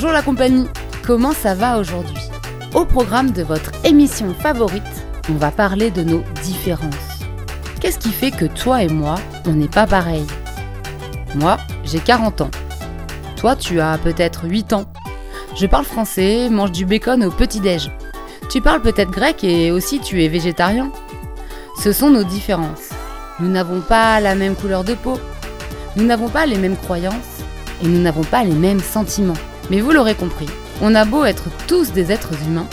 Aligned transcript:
Bonjour 0.00 0.12
la 0.12 0.22
compagnie, 0.22 0.68
comment 1.04 1.32
ça 1.32 1.56
va 1.56 1.76
aujourd'hui? 1.76 2.22
Au 2.72 2.84
programme 2.84 3.32
de 3.32 3.42
votre 3.42 3.72
émission 3.84 4.32
favorite, 4.32 4.84
on 5.28 5.34
va 5.34 5.50
parler 5.50 5.90
de 5.90 6.04
nos 6.04 6.22
différences. 6.44 7.24
Qu'est-ce 7.80 7.98
qui 7.98 8.10
fait 8.10 8.30
que 8.30 8.44
toi 8.44 8.84
et 8.84 8.88
moi, 8.88 9.16
on 9.44 9.54
n'est 9.54 9.66
pas 9.66 9.88
pareil 9.88 10.24
Moi, 11.34 11.56
j'ai 11.82 11.98
40 11.98 12.42
ans. 12.42 12.50
Toi, 13.38 13.56
tu 13.56 13.80
as 13.80 13.98
peut-être 13.98 14.44
8 14.44 14.72
ans. 14.72 14.84
Je 15.56 15.66
parle 15.66 15.84
français, 15.84 16.48
mange 16.48 16.70
du 16.70 16.86
bacon 16.86 17.24
au 17.24 17.32
petit-déj. 17.32 17.90
Tu 18.50 18.60
parles 18.60 18.82
peut-être 18.82 19.10
grec 19.10 19.42
et 19.42 19.72
aussi 19.72 19.98
tu 19.98 20.22
es 20.22 20.28
végétarien. 20.28 20.92
Ce 21.82 21.90
sont 21.90 22.10
nos 22.10 22.22
différences. 22.22 22.90
Nous 23.40 23.48
n'avons 23.48 23.80
pas 23.80 24.20
la 24.20 24.36
même 24.36 24.54
couleur 24.54 24.84
de 24.84 24.94
peau. 24.94 25.18
Nous 25.96 26.04
n'avons 26.04 26.28
pas 26.28 26.46
les 26.46 26.56
mêmes 26.56 26.76
croyances 26.76 27.42
et 27.82 27.88
nous 27.88 28.00
n'avons 28.00 28.22
pas 28.22 28.44
les 28.44 28.54
mêmes 28.54 28.78
sentiments. 28.78 29.34
Mais 29.70 29.80
vous 29.80 29.90
l'aurez 29.90 30.14
compris, 30.14 30.48
on 30.80 30.94
a 30.94 31.04
beau 31.04 31.24
être 31.24 31.44
tous 31.66 31.92
des 31.92 32.10
êtres 32.10 32.34
humains, 32.46 32.68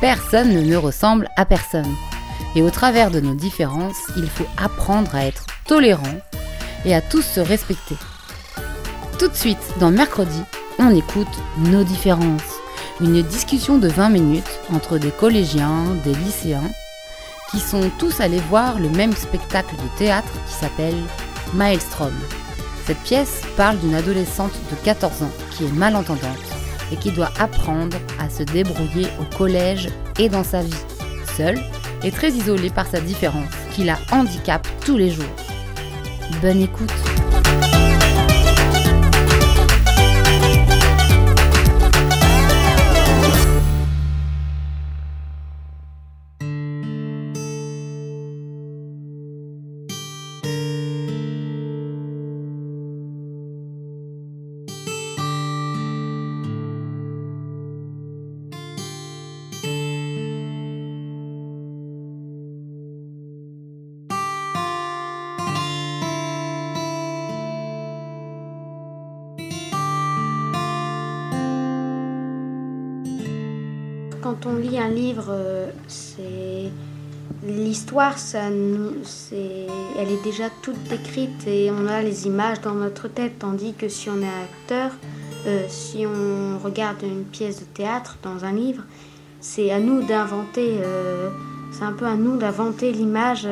personne 0.00 0.52
ne 0.52 0.76
ressemble 0.76 1.28
à 1.36 1.44
personne. 1.44 1.94
Et 2.54 2.62
au 2.62 2.70
travers 2.70 3.10
de 3.10 3.20
nos 3.20 3.34
différences, 3.34 4.02
il 4.16 4.28
faut 4.28 4.46
apprendre 4.56 5.14
à 5.14 5.24
être 5.24 5.46
tolérant 5.66 6.20
et 6.84 6.94
à 6.94 7.00
tous 7.00 7.22
se 7.22 7.40
respecter. 7.40 7.96
Tout 9.18 9.28
de 9.28 9.34
suite, 9.34 9.74
dans 9.80 9.90
Mercredi, 9.90 10.42
on 10.78 10.94
écoute 10.94 11.26
Nos 11.58 11.84
différences, 11.84 12.60
une 13.00 13.22
discussion 13.22 13.78
de 13.78 13.88
20 13.88 14.10
minutes 14.10 14.60
entre 14.72 14.98
des 14.98 15.10
collégiens, 15.10 15.84
des 16.04 16.14
lycéens, 16.14 16.70
qui 17.50 17.58
sont 17.58 17.90
tous 17.98 18.20
allés 18.20 18.42
voir 18.50 18.78
le 18.78 18.90
même 18.90 19.14
spectacle 19.14 19.74
de 19.76 19.98
théâtre 19.98 20.32
qui 20.46 20.54
s'appelle 20.54 20.96
Maelstrom. 21.54 22.12
Cette 22.88 23.00
pièce 23.00 23.42
parle 23.54 23.78
d'une 23.80 23.94
adolescente 23.94 24.58
de 24.70 24.76
14 24.82 25.24
ans 25.24 25.30
qui 25.50 25.66
est 25.66 25.72
malentendante 25.72 26.38
et 26.90 26.96
qui 26.96 27.10
doit 27.10 27.28
apprendre 27.38 27.98
à 28.18 28.30
se 28.30 28.42
débrouiller 28.44 29.08
au 29.20 29.36
collège 29.36 29.90
et 30.18 30.30
dans 30.30 30.42
sa 30.42 30.62
vie, 30.62 30.72
seule 31.36 31.60
et 32.02 32.10
très 32.10 32.30
isolée 32.30 32.70
par 32.70 32.86
sa 32.86 33.00
différence, 33.00 33.52
qui 33.72 33.84
la 33.84 33.98
handicape 34.10 34.66
tous 34.86 34.96
les 34.96 35.10
jours. 35.10 35.26
Bonne 36.40 36.62
écoute 36.62 36.90
euh, 75.28 75.70
c'est 75.86 76.70
l'histoire, 77.46 78.18
ça 78.18 78.48
elle 78.48 80.10
est 80.10 80.22
déjà 80.24 80.44
toute 80.62 80.82
décrite 80.84 81.46
et 81.46 81.70
on 81.70 81.86
a 81.86 82.02
les 82.02 82.26
images 82.26 82.60
dans 82.60 82.74
notre 82.74 83.08
tête. 83.08 83.38
Tandis 83.38 83.74
que 83.74 83.88
si 83.88 84.08
on 84.10 84.20
est 84.22 84.26
acteur, 84.26 84.92
euh, 85.46 85.64
si 85.68 86.04
on 86.06 86.58
regarde 86.58 87.02
une 87.02 87.24
pièce 87.24 87.60
de 87.60 87.64
théâtre 87.64 88.18
dans 88.22 88.44
un 88.44 88.52
livre, 88.52 88.82
c'est 89.40 89.70
à 89.70 89.78
nous 89.78 90.02
d'inventer. 90.02 90.78
euh, 90.82 91.30
c'est 91.70 91.84
un 91.84 91.92
peu 91.92 92.06
à 92.06 92.14
nous 92.14 92.38
d'inventer 92.38 92.92
l'image, 92.92 93.46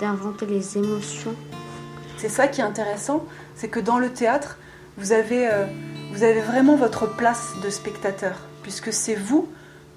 d'inventer 0.00 0.46
les 0.46 0.78
émotions. 0.78 1.34
C'est 2.16 2.30
ça 2.30 2.48
qui 2.48 2.62
est 2.62 2.64
intéressant, 2.64 3.26
c'est 3.54 3.68
que 3.68 3.80
dans 3.80 3.98
le 3.98 4.10
théâtre, 4.10 4.56
vous 4.96 5.12
avez, 5.12 5.46
vous 6.14 6.22
avez 6.22 6.40
vraiment 6.40 6.74
votre 6.76 7.06
place 7.16 7.52
de 7.62 7.68
spectateur, 7.68 8.32
puisque 8.62 8.92
c'est 8.92 9.14
vous, 9.14 9.48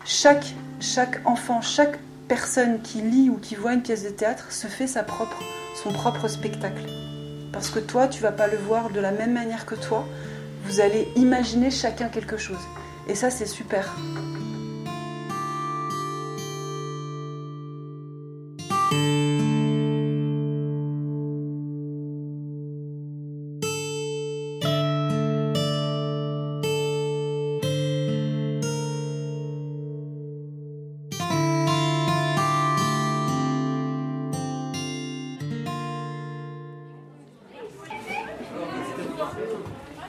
chaque, 0.06 0.54
enfant, 1.26 1.62
chaque 1.62 2.00
personne 2.28 2.82
qui 2.82 3.02
lit 3.02 3.30
ou 3.30 3.38
qui 3.38 3.56
voit 3.56 3.74
une 3.74 3.82
pièce 3.82 4.04
de 4.04 4.10
théâtre 4.10 4.52
se 4.52 4.68
fait 4.68 4.88
son 4.88 5.92
propre 5.94 6.28
spectacle. 6.28 6.86
Parce 7.52 7.70
que 7.70 7.80
toi, 7.80 8.08
tu 8.08 8.22
vas 8.22 8.32
pas 8.32 8.48
le 8.48 8.58
voir 8.58 8.90
de 8.90 9.00
la 9.00 9.12
même 9.12 9.34
manière 9.34 9.66
que 9.66 9.76
toi, 9.76 10.06
vous 10.66 10.80
allez 10.80 11.08
imaginer 11.16 11.70
chacun 11.72 12.10
quelque 12.10 12.38
chose. 12.38 12.62
Et 13.08 13.16
ça, 13.16 13.30
c'est 13.30 13.46
super. 13.46 13.96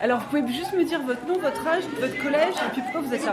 Alors, 0.04 0.18
vous 0.30 0.38
pouvez 0.42 0.52
juste 0.52 0.74
me 0.74 0.84
dire 0.84 1.00
votre 1.00 1.26
nom, 1.26 1.38
votre 1.38 1.66
âge, 1.66 1.84
votre 1.98 2.22
collège, 2.22 2.52
et 2.66 2.70
puis 2.74 2.82
pourquoi 2.82 3.00
vous 3.00 3.14
êtes 3.14 3.24
là 3.24 3.32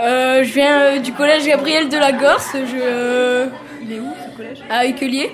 Euh, 0.00 0.42
je 0.42 0.52
viens 0.52 0.80
euh, 0.80 0.98
du 0.98 1.12
collège 1.12 1.46
Gabriel 1.46 1.88
de 1.88 1.96
la 1.96 2.10
Gorse, 2.10 2.54
je, 2.54 2.76
euh, 2.76 3.46
Il 3.80 3.92
est 3.92 4.00
où 4.00 4.08
ce 4.32 4.36
collège? 4.36 4.58
à 4.68 4.84
Écuelier. 4.84 5.30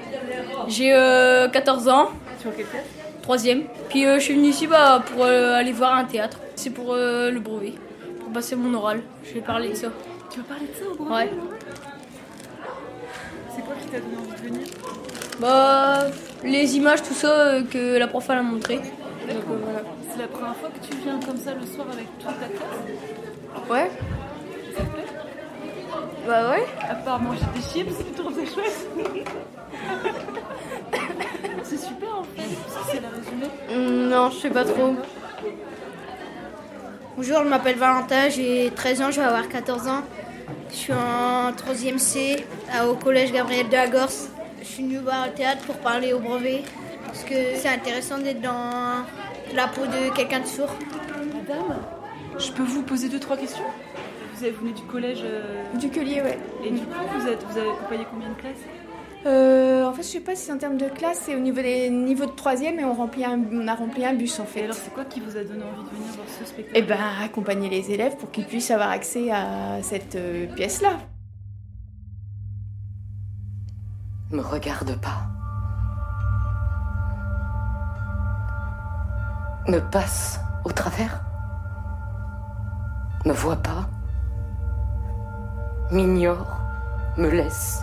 J'ai 0.69 0.93
euh, 0.93 1.49
14 1.49 1.89
ans, 1.89 2.11
Sur 2.39 2.55
quelle 2.55 2.67
pièce? 2.67 2.83
Troisième. 3.22 3.62
Puis 3.89 4.05
euh, 4.05 4.17
je 4.19 4.25
suis 4.25 4.34
venu 4.34 4.49
ici 4.49 4.67
bah, 4.67 5.03
pour 5.11 5.25
euh, 5.25 5.55
aller 5.55 5.72
voir 5.72 5.95
un 5.95 6.05
théâtre. 6.05 6.39
C'est 6.55 6.69
pour 6.69 6.93
euh, 6.93 7.31
le 7.31 7.41
brevet, 7.41 7.72
pour 8.21 8.31
passer 8.34 8.55
mon 8.55 8.75
oral. 8.75 9.01
Je 9.27 9.33
vais 9.33 9.41
parler 9.41 9.71
de 9.71 9.75
ça. 9.75 9.89
Tu 10.31 10.41
vas 10.41 10.45
parler 10.45 10.66
de 10.66 10.75
ça 10.78 10.91
au 10.91 10.95
brevet 11.03 11.15
Ouais. 11.15 11.31
C'est 13.56 13.62
quoi 13.65 13.75
qui 13.81 13.89
t'a 13.89 14.01
donné 14.01 14.16
envie 14.19 14.43
de 14.43 14.49
venir? 14.49 14.66
Bah, 15.41 16.09
les 16.45 16.77
images, 16.77 17.03
tout 17.03 17.15
ça 17.15 17.28
euh, 17.28 17.62
que 17.65 17.97
la 17.97 18.06
prof 18.06 18.27
elle 18.28 18.37
a 18.39 18.43
montré. 18.43 18.77
Donc, 18.77 18.84
euh, 19.31 19.56
voilà. 19.62 19.81
C'est 20.15 20.21
la 20.21 20.29
première 20.29 20.55
fois 20.55 20.69
que 20.69 20.87
tu 20.87 20.97
viens 20.99 21.19
comme 21.19 21.37
ça 21.37 21.55
le 21.55 21.67
soir 21.67 21.89
avec 21.93 22.07
toute 22.19 22.29
ta 22.39 22.47
classe 22.47 23.69
Ouais. 23.69 23.91
Ça 24.77 24.83
te 24.85 24.91
plaît 24.91 25.05
Bah 26.29 26.51
ouais. 26.51 26.67
À 26.89 26.95
part 26.95 27.21
manger 27.21 27.41
des 27.53 27.61
chips, 27.61 27.91
tu 27.99 28.13
trouves 28.13 28.35
ça 28.35 28.55
chouette 28.55 28.89
C'est 31.65 31.78
super 31.78 32.19
en 32.19 32.22
fait, 32.22 32.43
parce 32.65 32.87
que 32.87 32.93
c'est 32.93 33.01
la 33.01 33.09
résumé. 33.09 33.47
Hum, 33.72 34.09
non, 34.09 34.31
je 34.31 34.37
sais 34.37 34.51
pas 34.51 34.65
trop. 34.65 34.95
Bonjour, 37.17 37.39
je 37.43 37.49
m'appelle 37.49 37.77
Valentin, 37.77 38.28
j'ai 38.28 38.71
13 38.75 39.03
ans, 39.03 39.10
je 39.10 39.21
vais 39.21 39.27
avoir 39.27 39.49
14 39.49 39.89
ans. 39.89 40.03
Je 40.71 40.75
suis 40.77 40.93
en 40.93 41.51
3e 41.51 41.99
C 41.99 42.47
au 42.89 42.95
collège 42.95 43.33
Gabriel 43.33 43.69
de 43.69 43.72
la 43.72 43.89
Gorse. 43.89 44.28
Je 44.60 44.65
suis 44.65 44.84
venu 44.84 44.99
voir 44.99 45.27
le 45.27 45.33
théâtre 45.33 45.65
pour 45.65 45.77
parler 45.77 46.13
au 46.13 46.21
brevet 46.21 46.63
parce 47.05 47.25
que 47.25 47.34
c'est 47.57 47.69
intéressant 47.69 48.19
d'être 48.19 48.41
dans 48.41 49.05
la 49.55 49.69
peau 49.69 49.83
de 49.87 50.15
quelqu'un 50.15 50.41
de 50.41 50.47
sourd. 50.47 50.71
Madame, 51.33 51.77
je 52.39 52.53
peux 52.53 52.63
vous 52.63 52.83
poser 52.83 53.09
deux, 53.09 53.21
trois 53.21 53.37
questions? 53.37 53.65
Vous 54.37 54.43
avez 54.45 54.53
venu 54.53 54.73
du 54.73 54.83
collège 54.83 55.21
euh, 55.25 55.65
Du 55.79 55.91
collier, 55.91 56.21
ouais. 56.23 56.39
et 56.65 56.71
du 56.71 56.81
coup, 56.81 57.05
vous, 57.19 57.29
êtes, 57.29 57.45
vous 57.45 57.59
avez 57.59 57.71
accompagné 57.71 58.05
combien 58.11 58.29
de 58.31 58.35
classes? 58.35 58.57
Euh, 59.27 59.87
en 59.87 59.93
fait, 59.95 60.03
je 60.03 60.09
sais 60.09 60.21
pas 60.21 60.35
si 60.35 60.53
en 60.53 60.59
termes 60.59 60.77
de 60.77 60.87
classe, 60.89 61.21
c'est 61.25 61.35
au 61.35 61.39
niveau 61.39 61.63
des 61.63 61.89
niveaux 61.89 62.27
de 62.27 62.33
troisième 62.33 62.79
et 62.79 62.85
on, 62.85 62.93
remplit 62.93 63.25
un, 63.25 63.41
on 63.53 63.67
a 63.69 63.75
rempli 63.75 64.05
un 64.05 64.13
bus 64.13 64.39
en 64.39 64.43
Et 64.43 64.47
fait. 64.47 64.63
alors, 64.65 64.75
c'est 64.77 64.93
quoi 64.93 65.05
qui 65.07 65.21
vous 65.21 65.37
a 65.37 65.45
donné 65.45 65.63
envie 65.63 65.83
de 65.85 65.97
venir 65.97 66.13
voir 66.15 66.27
ce 66.39 66.45
spectacle? 66.45 66.77
Eh 66.79 66.83
ben, 66.83 66.99
accompagner 67.23 67.71
les 67.71 67.91
élèves 67.91 68.17
pour 68.17 68.31
qu'ils 68.31 68.45
puissent 68.45 68.71
avoir 68.71 68.91
accès 68.91 69.31
à 69.31 69.83
cette 69.83 70.17
euh, 70.17 70.47
pièce-là. 70.55 70.99
Me 74.31 74.43
regarde 74.43 75.01
pas. 75.01 75.29
Me 79.66 79.78
passe 79.78 80.41
au 80.65 80.72
travers, 80.72 81.22
me 83.25 83.33
voit 83.33 83.57
pas, 83.57 83.89
m'ignore, 85.91 86.61
me 87.16 87.28
laisse 87.28 87.83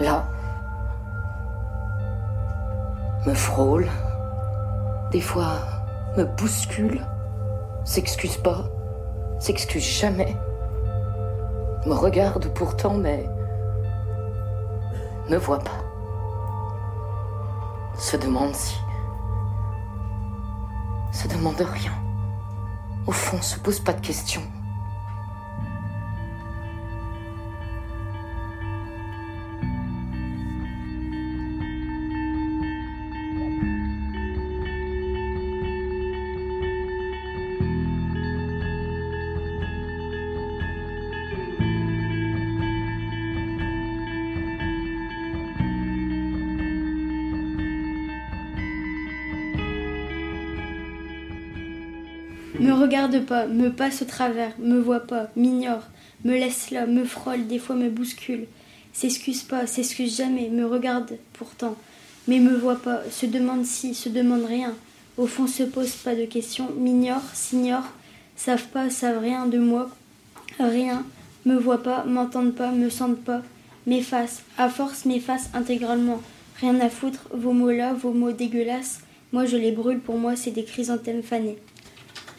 là, 0.00 0.24
me 3.26 3.34
frôle, 3.34 3.86
des 5.10 5.20
fois 5.20 5.56
me 6.16 6.24
bouscule, 6.24 7.04
s'excuse 7.84 8.38
pas, 8.38 8.64
s'excuse 9.38 9.84
jamais, 9.84 10.36
me 11.84 11.94
regarde 11.94 12.48
pourtant 12.54 12.94
mais 12.94 13.28
ne 15.28 15.36
voit 15.36 15.58
pas, 15.58 15.70
se 17.98 18.16
demande 18.16 18.54
si, 18.54 18.81
se 21.22 21.28
demande 21.28 21.60
rien, 21.60 21.92
au 23.06 23.12
fond 23.12 23.40
se 23.40 23.56
pose 23.58 23.78
pas 23.78 23.92
de 23.92 24.00
questions. 24.00 24.42
Me 52.60 52.72
regarde 52.72 53.24
pas, 53.24 53.46
me 53.46 53.70
passe 53.70 54.02
au 54.02 54.04
travers, 54.04 54.52
me 54.58 54.78
voit 54.78 55.00
pas, 55.00 55.30
m'ignore, 55.36 55.84
me 56.24 56.32
laisse 56.32 56.70
là, 56.70 56.86
me 56.86 57.04
frôle, 57.04 57.46
des 57.46 57.58
fois 57.58 57.74
me 57.74 57.88
bouscule. 57.88 58.46
S'excuse 58.92 59.42
pas, 59.42 59.66
s'excuse 59.66 60.18
jamais, 60.18 60.50
me 60.50 60.66
regarde 60.66 61.16
pourtant, 61.32 61.76
mais 62.28 62.40
me 62.40 62.54
voit 62.54 62.76
pas, 62.76 63.00
se 63.10 63.24
demande 63.24 63.64
si, 63.64 63.94
se 63.94 64.10
demande 64.10 64.44
rien. 64.44 64.74
Au 65.16 65.26
fond 65.26 65.46
se 65.46 65.62
pose 65.62 65.92
pas 65.92 66.14
de 66.14 66.26
questions, 66.26 66.68
m'ignore, 66.76 67.22
s'ignore, 67.32 67.88
savent 68.36 68.68
pas, 68.68 68.90
savent 68.90 69.22
rien 69.22 69.46
de 69.46 69.58
moi, 69.58 69.90
rien, 70.58 71.06
me 71.46 71.56
voient 71.56 71.82
pas, 71.82 72.04
m'entendent 72.04 72.54
pas, 72.54 72.70
me 72.70 72.90
sentent 72.90 73.24
pas, 73.24 73.42
m'effacent, 73.86 74.42
à 74.58 74.68
force 74.68 75.06
m'effacent 75.06 75.50
intégralement. 75.54 76.20
Rien 76.60 76.78
à 76.80 76.90
foutre, 76.90 77.28
vos 77.32 77.52
mots 77.52 77.70
là, 77.70 77.94
vos 77.94 78.12
mots 78.12 78.32
dégueulasses, 78.32 79.00
moi 79.32 79.46
je 79.46 79.56
les 79.56 79.72
brûle, 79.72 80.00
pour 80.00 80.18
moi 80.18 80.36
c'est 80.36 80.50
des 80.50 80.64
chrysanthèmes 80.64 81.22
fanés. 81.22 81.58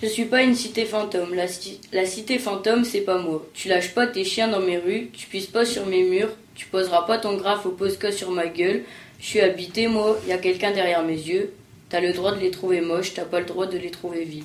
Je 0.04 0.08
suis 0.10 0.26
pas 0.26 0.44
une 0.44 0.54
cité 0.54 0.84
fantôme. 0.86 1.34
La, 1.34 1.48
ci- 1.48 1.80
la 1.94 2.06
cité 2.06 2.38
fantôme, 2.38 2.84
c'est 2.84 3.02
pas 3.02 3.18
moi. 3.18 3.48
Tu 3.54 3.70
lâches 3.70 3.94
pas 3.96 4.06
tes 4.06 4.26
chiens 4.26 4.50
dans 4.50 4.60
mes 4.60 4.78
rues, 4.78 5.10
tu 5.14 5.28
pisses 5.28 5.48
pas 5.48 5.64
sur 5.66 5.86
mes 5.86 6.04
murs, 6.04 6.30
tu 6.56 6.66
poseras 6.68 7.04
pas 7.08 7.18
ton 7.18 7.38
graphe 7.38 7.66
au 7.66 7.72
Posca 7.72 8.12
sur 8.12 8.30
ma 8.30 8.48
gueule. 8.48 8.84
Je 9.20 9.26
suis 9.26 9.40
habité, 9.40 9.88
moi, 9.88 10.20
y 10.28 10.34
a 10.34 10.38
quelqu'un 10.38 10.72
derrière 10.72 11.04
mes 11.04 11.14
yeux. 11.18 11.54
T'as 11.90 12.02
le 12.02 12.12
droit 12.12 12.34
de 12.36 12.40
les 12.42 12.52
trouver 12.52 12.82
moches, 12.82 13.14
t'as 13.14 13.24
pas 13.24 13.40
le 13.40 13.46
droit 13.46 13.66
de 13.66 13.78
les 13.78 13.92
trouver 13.92 14.26
vides. 14.26 14.44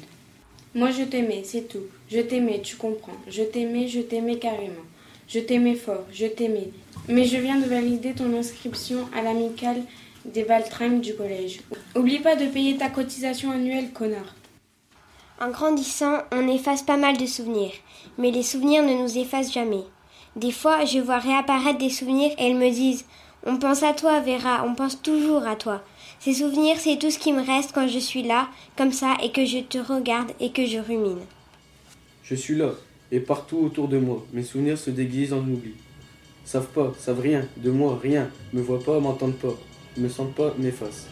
Moi 0.75 0.91
je 0.93 1.03
t'aimais, 1.03 1.43
c'est 1.45 1.67
tout. 1.67 1.87
Je 2.11 2.21
t'aimais, 2.21 2.61
tu 2.63 2.77
comprends. 2.77 3.17
Je 3.29 3.43
t'aimais, 3.43 3.89
je 3.89 4.01
t'aimais 4.01 4.37
carrément. 4.39 4.85
Je 5.29 5.41
t'aimais 5.41 5.75
fort, 5.75 6.05
je 6.13 6.27
t'aimais. 6.27 6.69
Mais 7.09 7.25
je 7.25 7.37
viens 7.39 7.59
de 7.59 7.65
valider 7.65 8.13
ton 8.13 8.33
inscription 8.39 9.09
à 9.17 9.23
l'amicale 9.23 9.83
des 10.25 10.43
Valtringues 10.45 11.01
du 11.01 11.15
collège. 11.15 11.61
Oublie 11.97 12.19
pas 12.21 12.37
de 12.37 12.47
payer 12.47 12.77
ta 12.77 12.91
cotisation 12.91 13.51
annuelle, 13.51 13.91
connard. 13.93 14.37
En 15.41 15.51
grandissant, 15.51 16.19
on 16.33 16.49
efface 16.49 16.83
pas 16.83 16.97
mal 16.97 17.17
de 17.17 17.27
souvenirs, 17.27 17.71
mais 18.19 18.33
les 18.33 18.43
souvenirs 18.43 18.83
ne 18.83 19.01
nous 19.01 19.19
effacent 19.19 19.53
jamais. 19.53 19.85
Des 20.35 20.51
fois, 20.51 20.85
je 20.85 20.99
vois 20.99 21.19
réapparaître 21.19 21.79
des 21.79 21.91
souvenirs 21.91 22.33
et 22.39 22.47
elles 22.49 22.57
me 22.57 22.71
disent 22.71 23.05
On 23.47 23.57
pense 23.57 23.85
à 23.85 23.93
toi, 23.93 24.19
Vera, 24.21 24.65
on 24.65 24.75
pense 24.75 25.01
toujours 25.01 25.47
à 25.47 25.55
toi. 25.55 25.83
Ces 26.19 26.35
souvenirs, 26.35 26.77
c'est 26.79 26.99
tout 26.99 27.13
ce 27.13 27.21
qui 27.21 27.33
me 27.33 27.41
reste 27.41 27.71
quand 27.73 27.87
je 27.87 28.01
suis 28.01 28.25
là, 28.25 28.49
comme 28.77 28.91
ça, 28.91 29.17
et 29.23 29.31
que 29.31 29.45
je 29.45 29.61
te 29.61 29.79
regarde 29.79 30.33
et 30.41 30.51
que 30.51 30.67
je 30.67 30.79
rumine. 30.79 31.21
Je 32.25 32.35
suis 32.35 32.57
là, 32.57 32.73
et 33.13 33.21
partout 33.21 33.59
autour 33.59 33.87
de 33.87 33.99
moi, 33.99 34.27
mes 34.33 34.43
souvenirs 34.43 34.77
se 34.77 34.91
déguisent 34.91 35.33
en 35.33 35.39
oubli. 35.39 35.75
Savent 36.45 36.67
pas, 36.67 36.93
savent 36.99 37.21
rien, 37.21 37.47
de 37.59 37.71
moi, 37.71 37.97
rien, 38.03 38.29
me 38.53 38.61
voient 38.61 38.83
pas, 38.83 38.99
m'entendent 38.99 39.39
pas, 39.39 39.55
me 39.97 40.09
sentent 40.09 40.35
pas, 40.35 40.53
m'effacent. 40.59 41.07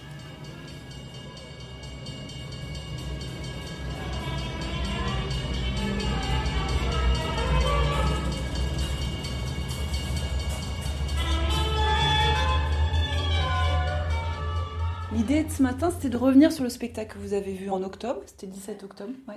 L'idée 15.36 15.48
de 15.50 15.52
ce 15.52 15.62
matin, 15.62 15.90
c'était 15.90 16.08
de 16.08 16.16
revenir 16.16 16.50
sur 16.50 16.64
le 16.64 16.70
spectacle 16.70 17.14
que 17.14 17.18
vous 17.18 17.34
avez 17.34 17.52
vu 17.52 17.68
en 17.68 17.82
octobre. 17.82 18.22
C'était 18.24 18.46
17 18.46 18.84
octobre, 18.84 19.12
ouais. 19.28 19.34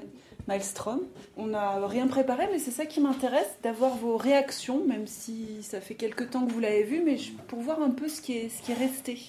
Maelstrom. 0.47 1.01
On 1.35 1.47
n'a 1.47 1.85
rien 1.87 2.07
préparé, 2.07 2.47
mais 2.49 2.57
c'est 2.57 2.71
ça 2.71 2.85
qui 2.85 3.01
m'intéresse, 3.01 3.57
d'avoir 3.63 3.97
vos 3.97 4.15
réactions, 4.15 4.81
même 4.85 5.07
si 5.07 5.61
ça 5.61 5.81
fait 5.81 5.95
quelques 5.95 6.29
temps 6.29 6.45
que 6.45 6.53
vous 6.53 6.61
l'avez 6.61 6.83
vu, 6.83 7.01
mais 7.03 7.17
pour 7.49 7.59
voir 7.59 7.81
un 7.81 7.89
peu 7.89 8.07
ce 8.07 8.21
qui 8.21 8.31
est, 8.31 8.47
ce 8.47 8.61
qui 8.61 8.71
est 8.71 8.75
resté. 8.75 9.19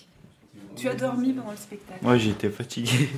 Tu 0.76 0.88
as 0.88 0.94
dormi 0.94 1.32
pendant 1.32 1.50
le 1.50 1.56
spectacle 1.56 1.98
Moi 2.04 2.18
j'étais 2.18 2.50
fatigué. 2.50 3.08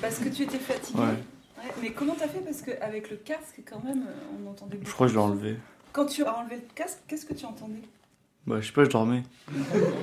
Parce 0.00 0.18
que 0.18 0.30
tu 0.30 0.44
étais 0.44 0.56
fatigué 0.56 0.98
Ouais. 0.98 1.04
Ouais, 1.04 1.70
Mais 1.82 1.90
comment 1.92 2.14
t'as 2.14 2.28
fait? 2.28 2.40
Parce 2.40 2.62
qu'avec 2.62 3.10
le 3.10 3.18
casque, 3.18 3.60
quand 3.70 3.84
même, 3.84 4.06
on 4.42 4.48
entendait 4.48 4.78
beaucoup. 4.78 4.88
Je 4.88 4.94
crois 4.94 5.06
que 5.08 5.12
je 5.12 5.18
l'ai 5.18 5.22
enlevé. 5.22 5.56
Quand 5.92 6.06
tu 6.06 6.24
as 6.24 6.34
enlevé 6.38 6.56
le 6.56 6.74
casque, 6.74 7.00
qu'est-ce 7.06 7.26
que 7.26 7.34
tu 7.34 7.44
entendais? 7.44 7.82
Bah 8.46 8.60
je 8.60 8.66
sais 8.66 8.72
pas, 8.72 8.84
je 8.84 8.90
dormais. 8.90 9.22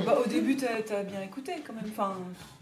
Bah, 0.05 0.17
au 0.25 0.29
début, 0.29 0.55
t'as 0.55 0.97
as 0.97 1.03
bien 1.03 1.21
écouté 1.21 1.53
quand 1.65 1.73
même. 1.73 1.83
Enfin, 1.89 2.13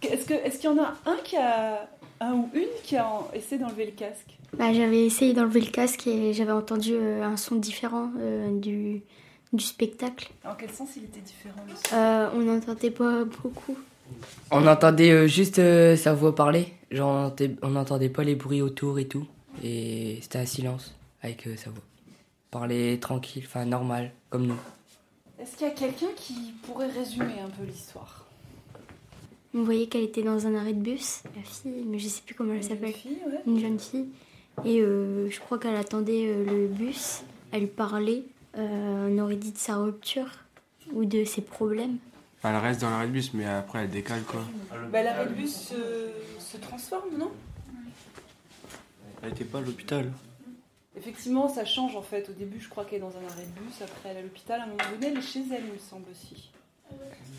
est-ce 0.01 0.25
que 0.25 0.33
est-ce 0.33 0.57
qu'il 0.59 0.69
y 0.71 0.74
en 0.74 0.83
a 0.83 0.95
un 1.06 1.15
qui 1.24 1.38
a 1.38 1.88
un 2.19 2.33
ou 2.33 2.50
une 2.56 2.68
qui 2.83 2.97
a 2.97 3.07
en- 3.07 3.27
essayé 3.33 3.62
d'enlever 3.62 3.85
le 3.85 3.91
casque? 3.91 4.38
Bah, 4.57 4.74
j'avais 4.74 5.06
essayé 5.06 5.33
d'enlever 5.33 5.62
le 5.62 5.69
casque 5.69 6.07
et 6.07 6.33
j'avais 6.33 6.51
entendu 6.51 6.94
euh, 6.94 7.24
un 7.24 7.38
son 7.38 7.56
différent 7.56 8.09
euh, 8.19 8.57
du, 8.59 9.03
du 9.53 9.63
spectacle. 9.63 10.31
En 10.45 10.56
quel 10.56 10.71
sens 10.71 10.89
il 10.97 11.03
était 11.03 11.19
différent 11.19 11.62
le 11.68 11.75
son? 11.75 11.95
Euh, 11.95 12.30
on 12.33 12.39
n'entendait 12.39 12.89
pas 12.91 13.23
beaucoup. 13.25 13.78
On 14.49 14.66
entendait 14.66 15.11
euh, 15.11 15.28
juste 15.28 15.59
euh, 15.59 15.95
sa 15.95 16.13
voix 16.16 16.33
parler. 16.33 16.73
Genre, 16.90 17.07
on 17.09 17.25
entendait, 17.25 17.56
on 17.61 17.69
n'entendait 17.69 18.09
pas 18.09 18.23
les 18.23 18.35
bruits 18.35 18.61
autour 18.63 18.97
et 18.97 19.07
tout. 19.07 19.28
Et 19.63 20.18
c'était 20.23 20.40
un 20.40 20.45
silence 20.45 20.95
avec 21.21 21.45
euh, 21.45 21.56
sa 21.56 21.69
voix. 21.69 21.83
Parler 22.49 22.97
tranquille, 22.99 23.44
enfin 23.45 23.66
normal, 23.66 24.11
comme 24.31 24.47
nous. 24.47 24.56
Est-ce 25.39 25.56
qu'il 25.56 25.67
y 25.67 25.69
a 25.69 25.73
quelqu'un 25.73 26.07
qui 26.15 26.53
pourrait 26.63 26.87
résumer 26.89 27.39
un 27.39 27.49
peu 27.49 27.63
l'histoire? 27.63 28.25
On 29.53 29.63
voyait 29.63 29.87
qu'elle 29.87 30.03
était 30.03 30.23
dans 30.23 30.45
un 30.47 30.56
arrêt 30.56 30.73
de 30.73 30.81
bus, 30.81 31.21
la 31.35 31.41
fille, 31.44 31.83
mais 31.85 31.99
je 31.99 32.07
sais 32.07 32.21
plus 32.25 32.35
comment 32.35 32.53
elle 32.53 32.63
s'appelle. 32.63 32.94
fille, 32.94 33.17
ouais. 33.27 33.41
Une 33.45 33.59
jeune 33.59 33.79
fille. 33.79 34.07
Et 34.65 34.81
euh, 34.81 35.29
je 35.29 35.39
crois 35.39 35.59
qu'elle 35.59 35.75
attendait 35.75 36.25
euh, 36.27 36.44
le 36.44 36.67
bus. 36.67 37.21
Elle 37.51 37.61
lui 37.61 37.67
parlait. 37.67 38.23
Euh, 38.57 39.09
on 39.11 39.19
aurait 39.19 39.35
dit 39.35 39.51
de 39.51 39.57
sa 39.57 39.77
rupture 39.77 40.29
ou 40.94 41.06
de 41.06 41.23
ses 41.23 41.41
problèmes. 41.41 41.97
Elle 42.44 42.56
reste 42.56 42.81
dans 42.81 42.89
l'arrêt 42.89 43.07
de 43.07 43.11
bus, 43.11 43.33
mais 43.33 43.45
après 43.45 43.83
elle 43.83 43.89
décale 43.89 44.23
quoi. 44.23 44.41
Bah, 44.91 45.03
l'arrêt 45.03 45.27
de 45.27 45.33
bus 45.33 45.53
se, 45.53 45.75
se 46.39 46.57
transforme, 46.57 47.17
non? 47.17 47.31
Elle 49.21 49.31
était 49.31 49.44
pas 49.44 49.59
à 49.59 49.61
l'hôpital. 49.61 50.11
Effectivement, 50.97 51.47
ça 51.47 51.63
change 51.63 51.95
en 51.95 52.01
fait. 52.01 52.30
Au 52.30 52.33
début, 52.33 52.59
je 52.59 52.69
crois 52.69 52.83
qu'elle 52.83 52.97
est 52.97 53.01
dans 53.01 53.16
un 53.16 53.25
arrêt 53.31 53.44
de 53.44 53.61
bus. 53.61 53.81
Après, 53.81 54.09
elle 54.09 54.18
est 54.18 54.19
à 54.19 54.23
l'hôpital. 54.23 54.59
À 54.59 54.63
un 54.63 54.68
moment 54.68 54.80
donné, 54.94 55.07
elle 55.07 55.18
est 55.18 55.21
chez 55.21 55.44
elle, 55.51 55.63
il 55.66 55.73
me 55.73 55.77
semble 55.77 56.06
aussi. 56.11 56.49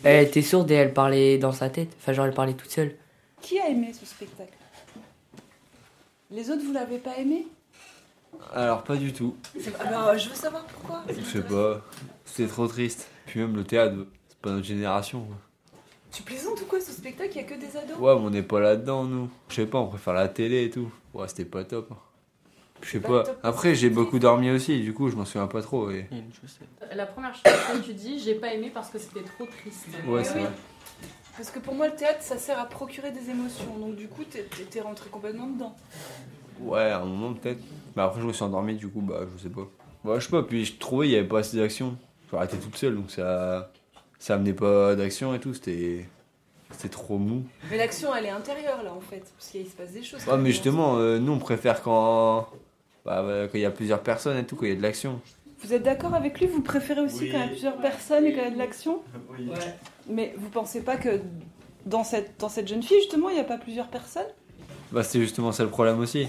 Elle 0.03 0.27
était 0.27 0.41
sourde 0.41 0.71
et 0.71 0.75
elle 0.75 0.93
parlait 0.93 1.37
dans 1.37 1.51
sa 1.51 1.69
tête? 1.69 1.89
Enfin, 1.99 2.13
genre, 2.13 2.25
elle 2.25 2.33
parlait 2.33 2.53
toute 2.53 2.71
seule. 2.71 2.95
Qui 3.41 3.59
a 3.59 3.67
aimé 3.67 3.91
ce 3.93 4.05
spectacle? 4.05 4.53
Les 6.31 6.49
autres, 6.51 6.63
vous 6.63 6.73
l'avez 6.73 6.99
pas 6.99 7.17
aimé? 7.17 7.47
Alors 8.53 8.83
pas 8.83 8.95
du 8.95 9.11
tout. 9.11 9.35
Alors, 9.79 10.17
je 10.17 10.29
veux 10.29 10.35
savoir 10.35 10.63
pourquoi. 10.65 11.03
Je 11.09 11.21
sais 11.21 11.41
pas. 11.41 11.81
C'était 12.25 12.47
trop 12.47 12.67
triste. 12.67 13.09
Puis 13.25 13.39
même 13.39 13.55
le 13.55 13.63
théâtre, 13.63 13.95
c'est 14.27 14.37
pas 14.37 14.51
notre 14.51 14.67
génération. 14.67 15.27
Tu 16.11 16.23
plaisantes 16.23 16.61
ou 16.61 16.65
quoi 16.65 16.79
ce 16.79 16.91
spectacle? 16.91 17.31
Il 17.33 17.37
y 17.37 17.39
a 17.39 17.43
que 17.43 17.55
des 17.55 17.75
ados? 17.75 17.97
Ouais, 17.97 18.15
mais 18.15 18.21
on 18.21 18.29
n'est 18.29 18.43
pas 18.43 18.59
là-dedans 18.59 19.03
nous. 19.03 19.29
Je 19.49 19.55
sais 19.55 19.65
pas, 19.65 19.79
on 19.79 19.87
préfère 19.87 20.13
la 20.13 20.27
télé 20.27 20.65
et 20.65 20.69
tout. 20.69 20.91
Ouais, 21.13 21.27
c'était 21.27 21.45
pas 21.45 21.63
top. 21.63 21.91
Je 22.81 22.89
sais 22.91 22.99
Pas 22.99 23.23
pas. 23.23 23.31
Après, 23.43 23.75
j'ai 23.75 23.89
beaucoup 23.89 24.19
dormi 24.19 24.49
aussi, 24.51 24.79
du 24.81 24.93
coup, 24.93 25.09
je 25.09 25.15
m'en 25.15 25.25
souviens 25.25 25.47
pas 25.47 25.61
trop. 25.61 25.89
Et... 25.91 26.07
La 26.95 27.05
première 27.05 27.33
chose 27.35 27.43
que 27.43 27.85
tu 27.85 27.93
dis, 27.93 28.19
j'ai 28.19 28.35
pas 28.35 28.53
aimé 28.53 28.71
parce 28.73 28.89
que 28.89 28.97
c'était 28.97 29.23
trop 29.23 29.45
triste. 29.45 29.87
Ouais, 30.07 30.23
c'est 30.23 30.35
Oui. 30.35 30.41
vrai. 30.41 30.51
Parce 31.37 31.51
que 31.51 31.59
pour 31.59 31.73
moi, 31.75 31.87
le 31.87 31.95
théâtre, 31.95 32.21
ça 32.21 32.37
sert 32.37 32.59
à 32.59 32.65
procurer 32.65 33.11
des 33.11 33.29
émotions. 33.29 33.77
Donc, 33.77 33.95
du 33.95 34.07
coup, 34.07 34.23
t'es 34.23 34.81
rentré 34.81 35.09
complètement 35.09 35.47
dedans. 35.47 35.75
Ouais, 36.61 36.81
à 36.91 36.99
un 36.99 37.05
moment 37.05 37.33
peut-être. 37.33 37.61
Mais 37.95 38.01
après, 38.03 38.19
je 38.21 38.25
me 38.27 38.33
suis 38.33 38.43
endormi, 38.43 38.75
du 38.75 38.87
coup, 38.89 39.01
bah, 39.01 39.21
je 39.37 39.43
sais 39.43 39.49
pas. 39.49 39.67
Bah, 40.03 40.15
je 40.19 40.25
sais 40.25 40.31
pas, 40.31 40.43
puis 40.43 40.65
je 40.65 40.77
trouvais 40.77 41.07
qu'il 41.07 41.15
y 41.15 41.17
avait 41.19 41.27
pas 41.27 41.39
assez 41.39 41.57
d'action. 41.57 41.97
J'aurais 42.31 42.45
été 42.45 42.57
toute 42.57 42.75
seule, 42.75 42.95
donc 42.95 43.11
ça. 43.11 43.71
Ça 44.17 44.35
amenait 44.35 44.53
pas 44.53 44.95
d'action 44.95 45.33
et 45.33 45.39
tout, 45.39 45.53
c'était. 45.53 46.05
c'est 46.71 46.89
trop 46.91 47.17
mou. 47.17 47.43
Mais 47.71 47.77
l'action, 47.77 48.13
elle 48.13 48.25
est 48.25 48.29
intérieure 48.29 48.83
là 48.83 48.91
en 48.93 48.99
fait, 48.99 49.23
parce 49.37 49.49
qu'il 49.49 49.65
se 49.65 49.71
passe 49.75 49.91
des 49.91 50.03
choses. 50.03 50.25
Ouais, 50.27 50.37
mais 50.37 50.51
justement, 50.51 50.97
euh, 50.97 51.19
nous 51.19 51.31
on 51.31 51.39
préfère 51.39 51.81
quand 51.81 52.49
bah, 53.05 53.23
bah, 53.23 53.47
quand 53.51 53.57
il 53.57 53.61
y 53.61 53.65
a 53.65 53.71
plusieurs 53.71 54.01
personnes 54.01 54.37
et 54.37 54.45
tout, 54.45 54.55
quand 54.55 54.65
il 54.65 54.69
y 54.69 54.73
a 54.73 54.77
de 54.77 54.81
l'action. 54.81 55.21
Vous 55.61 55.73
êtes 55.73 55.83
d'accord 55.83 56.13
avec 56.15 56.39
lui? 56.39 56.47
Vous 56.47 56.61
préférez 56.61 57.01
aussi 57.01 57.21
Oui. 57.23 57.29
quand 57.31 57.37
il 57.37 57.41
y 57.41 57.45
a 57.45 57.47
plusieurs 57.49 57.77
personnes 57.77 58.25
et 58.25 58.31
quand 58.33 58.39
il 58.41 58.45
y 58.45 58.47
a 58.47 58.51
de 58.51 58.57
l'action? 58.57 59.01
Oui. 59.31 59.49
Mais 60.09 60.33
vous 60.37 60.49
pensez 60.49 60.81
pas 60.81 60.95
que 60.97 61.19
dans 61.85 62.03
cette, 62.03 62.39
dans 62.39 62.49
cette 62.49 62.67
jeune 62.67 62.81
fille, 62.83 62.97
justement, 62.99 63.29
il 63.29 63.35
n'y 63.35 63.41
a 63.41 63.45
pas 63.45 63.57
plusieurs 63.57 63.87
personnes? 63.89 64.27
Bah, 64.91 65.03
c'est 65.03 65.19
justement 65.19 65.51
ça 65.51 65.63
le 65.63 65.69
problème 65.69 65.99
aussi. 65.99 66.27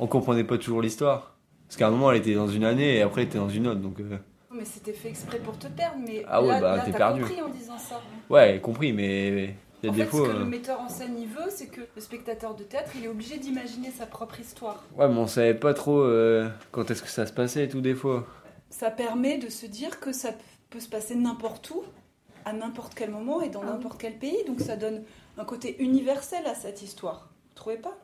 On 0.00 0.06
comprenait 0.06 0.44
pas 0.44 0.56
toujours 0.58 0.80
l'histoire. 0.82 1.36
Parce 1.66 1.76
qu'à 1.76 1.88
un 1.88 1.90
moment 1.90 2.10
elle 2.12 2.18
était 2.18 2.34
dans 2.34 2.46
une 2.48 2.64
année 2.64 2.96
et 2.98 3.02
après 3.02 3.22
elle 3.22 3.28
était 3.28 3.38
dans 3.38 3.48
une 3.48 3.66
autre, 3.66 3.80
donc. 3.80 3.98
euh, 4.00 4.16
Mais 4.52 4.64
c'était 4.64 4.92
fait 4.92 5.08
exprès 5.08 5.38
pour 5.38 5.58
te 5.58 5.66
perdre, 5.66 5.96
mais 6.06 6.24
Ah 6.28 6.40
ouais, 6.42 6.48
là, 6.48 6.60
bah, 6.60 6.76
là, 6.76 6.82
t'es 6.84 6.92
perdu. 6.92 7.22
compris 7.22 7.42
en 7.42 7.48
disant 7.48 7.78
ça. 7.78 8.00
Ouais, 8.30 8.60
compris, 8.62 8.92
mais 8.92 9.54
il 9.84 9.86
y 9.86 9.88
a 9.88 9.92
en 9.92 9.94
des 9.96 10.04
fait, 10.04 10.10
fois. 10.10 10.26
ce 10.26 10.32
que 10.32 10.36
euh, 10.36 10.38
le 10.40 10.44
metteur 10.46 10.80
en 10.80 10.88
scène 10.88 11.16
il 11.18 11.28
veut, 11.28 11.50
c'est 11.50 11.66
que 11.66 11.80
le 11.94 12.00
spectateur 12.00 12.54
de 12.54 12.64
théâtre, 12.64 12.90
il 12.96 13.04
est 13.04 13.08
obligé 13.08 13.36
d'imaginer 13.38 13.90
sa 13.90 14.06
propre 14.06 14.40
histoire. 14.40 14.82
Ouais, 14.96 15.08
mais 15.08 15.18
on 15.18 15.26
savait 15.26 15.54
pas 15.54 15.74
trop 15.74 15.98
euh, 16.00 16.48
quand 16.72 16.90
est-ce 16.90 17.02
que 17.02 17.08
ça 17.08 17.26
se 17.26 17.32
passait 17.32 17.64
et 17.64 17.68
tout, 17.68 17.80
des 17.80 17.94
fois. 17.94 18.26
Ça 18.70 18.90
permet 18.90 19.38
de 19.38 19.48
se 19.48 19.66
dire 19.66 20.00
que 20.00 20.12
ça 20.12 20.30
peut 20.70 20.80
se 20.80 20.88
passer 20.88 21.14
n'importe 21.14 21.70
où, 21.70 21.82
à 22.44 22.52
n'importe 22.52 22.94
quel 22.94 23.10
moment 23.10 23.40
et 23.42 23.48
dans 23.48 23.62
Ah 23.62 23.66
n'importe 23.66 24.00
quel 24.00 24.18
pays. 24.18 24.44
Donc 24.46 24.60
ça 24.60 24.76
donne 24.76 25.02
un 25.38 25.44
côté 25.44 25.80
universel 25.82 26.44
à 26.46 26.54
cette 26.54 26.82
histoire. 26.82 27.28
Vous 27.50 27.54
trouvez 27.54 27.76
pas? 27.76 27.96